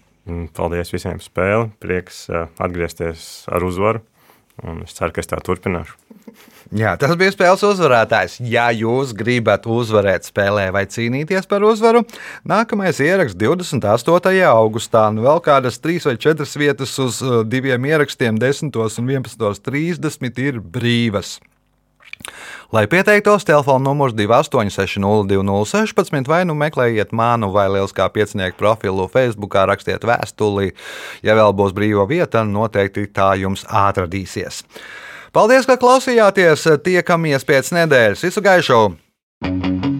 Paldies 0.57 0.89
visiem 0.89 1.19
par 1.19 1.21
spēli. 1.21 1.67
Prieks 1.83 2.23
atgriezties 2.33 3.25
ar 3.45 3.61
uzvaru. 3.61 4.01
Un 4.65 4.79
es 4.87 4.95
ceru, 4.97 5.13
ka 5.13 5.21
es 5.21 5.29
tā 5.29 5.37
turpināšu. 5.45 5.93
Jā, 6.73 6.95
tas 6.97 7.13
bija 7.19 7.35
spēles 7.35 7.61
uzvarētājs. 7.67 8.39
Ja 8.49 8.71
jūs 8.73 9.13
gribat 9.13 9.69
uzvarēt 9.69 10.25
spēlē 10.25 10.71
vai 10.73 10.87
cīnīties 10.89 11.45
par 11.51 11.61
uzvaru, 11.67 12.01
nākamais 12.49 12.97
ieraksts 13.05 13.37
28. 13.37 14.33
augustā. 14.49 15.05
Un 15.13 15.21
vēl 15.27 15.45
kādas 15.45 15.77
3 15.83 16.09
vai 16.09 16.17
4 16.25 16.49
vietas 16.57 16.97
uz 17.05 17.21
diviem 17.45 17.85
ierakstiem, 17.91 18.41
10 18.41 18.73
un 18.81 19.13
11.30 19.13 20.47
ir 20.47 20.57
brīvas. 20.57 21.37
Lai 22.71 22.87
pieteiktos, 22.91 23.45
telefona 23.45 23.83
numurs 23.83 24.13
28602016 24.17 26.27
vai 26.27 26.45
nu 26.45 26.53
meklējiet 26.57 27.11
manu 27.15 27.53
vai 27.53 27.69
Lieliskā 27.69 28.09
piecinieku 28.09 28.57
profilu 28.59 29.07
Facebook, 29.11 29.55
rakstiet 29.55 30.03
vēstuli. 30.07 30.71
Ja 31.23 31.35
vēl 31.37 31.53
būs 31.55 31.73
brīva 31.77 32.07
vieta, 32.09 32.43
noteikti 32.43 33.07
tā 33.13 33.35
jums 33.39 33.65
atradīsies. 33.69 34.63
Paldies, 35.35 35.65
ka 35.67 35.75
klausījāties! 35.79 36.67
Tiekamies 36.83 37.43
pēc 37.47 37.71
nedēļas! 37.75 38.23
Visu 38.23 38.41
gaišu! 38.41 39.94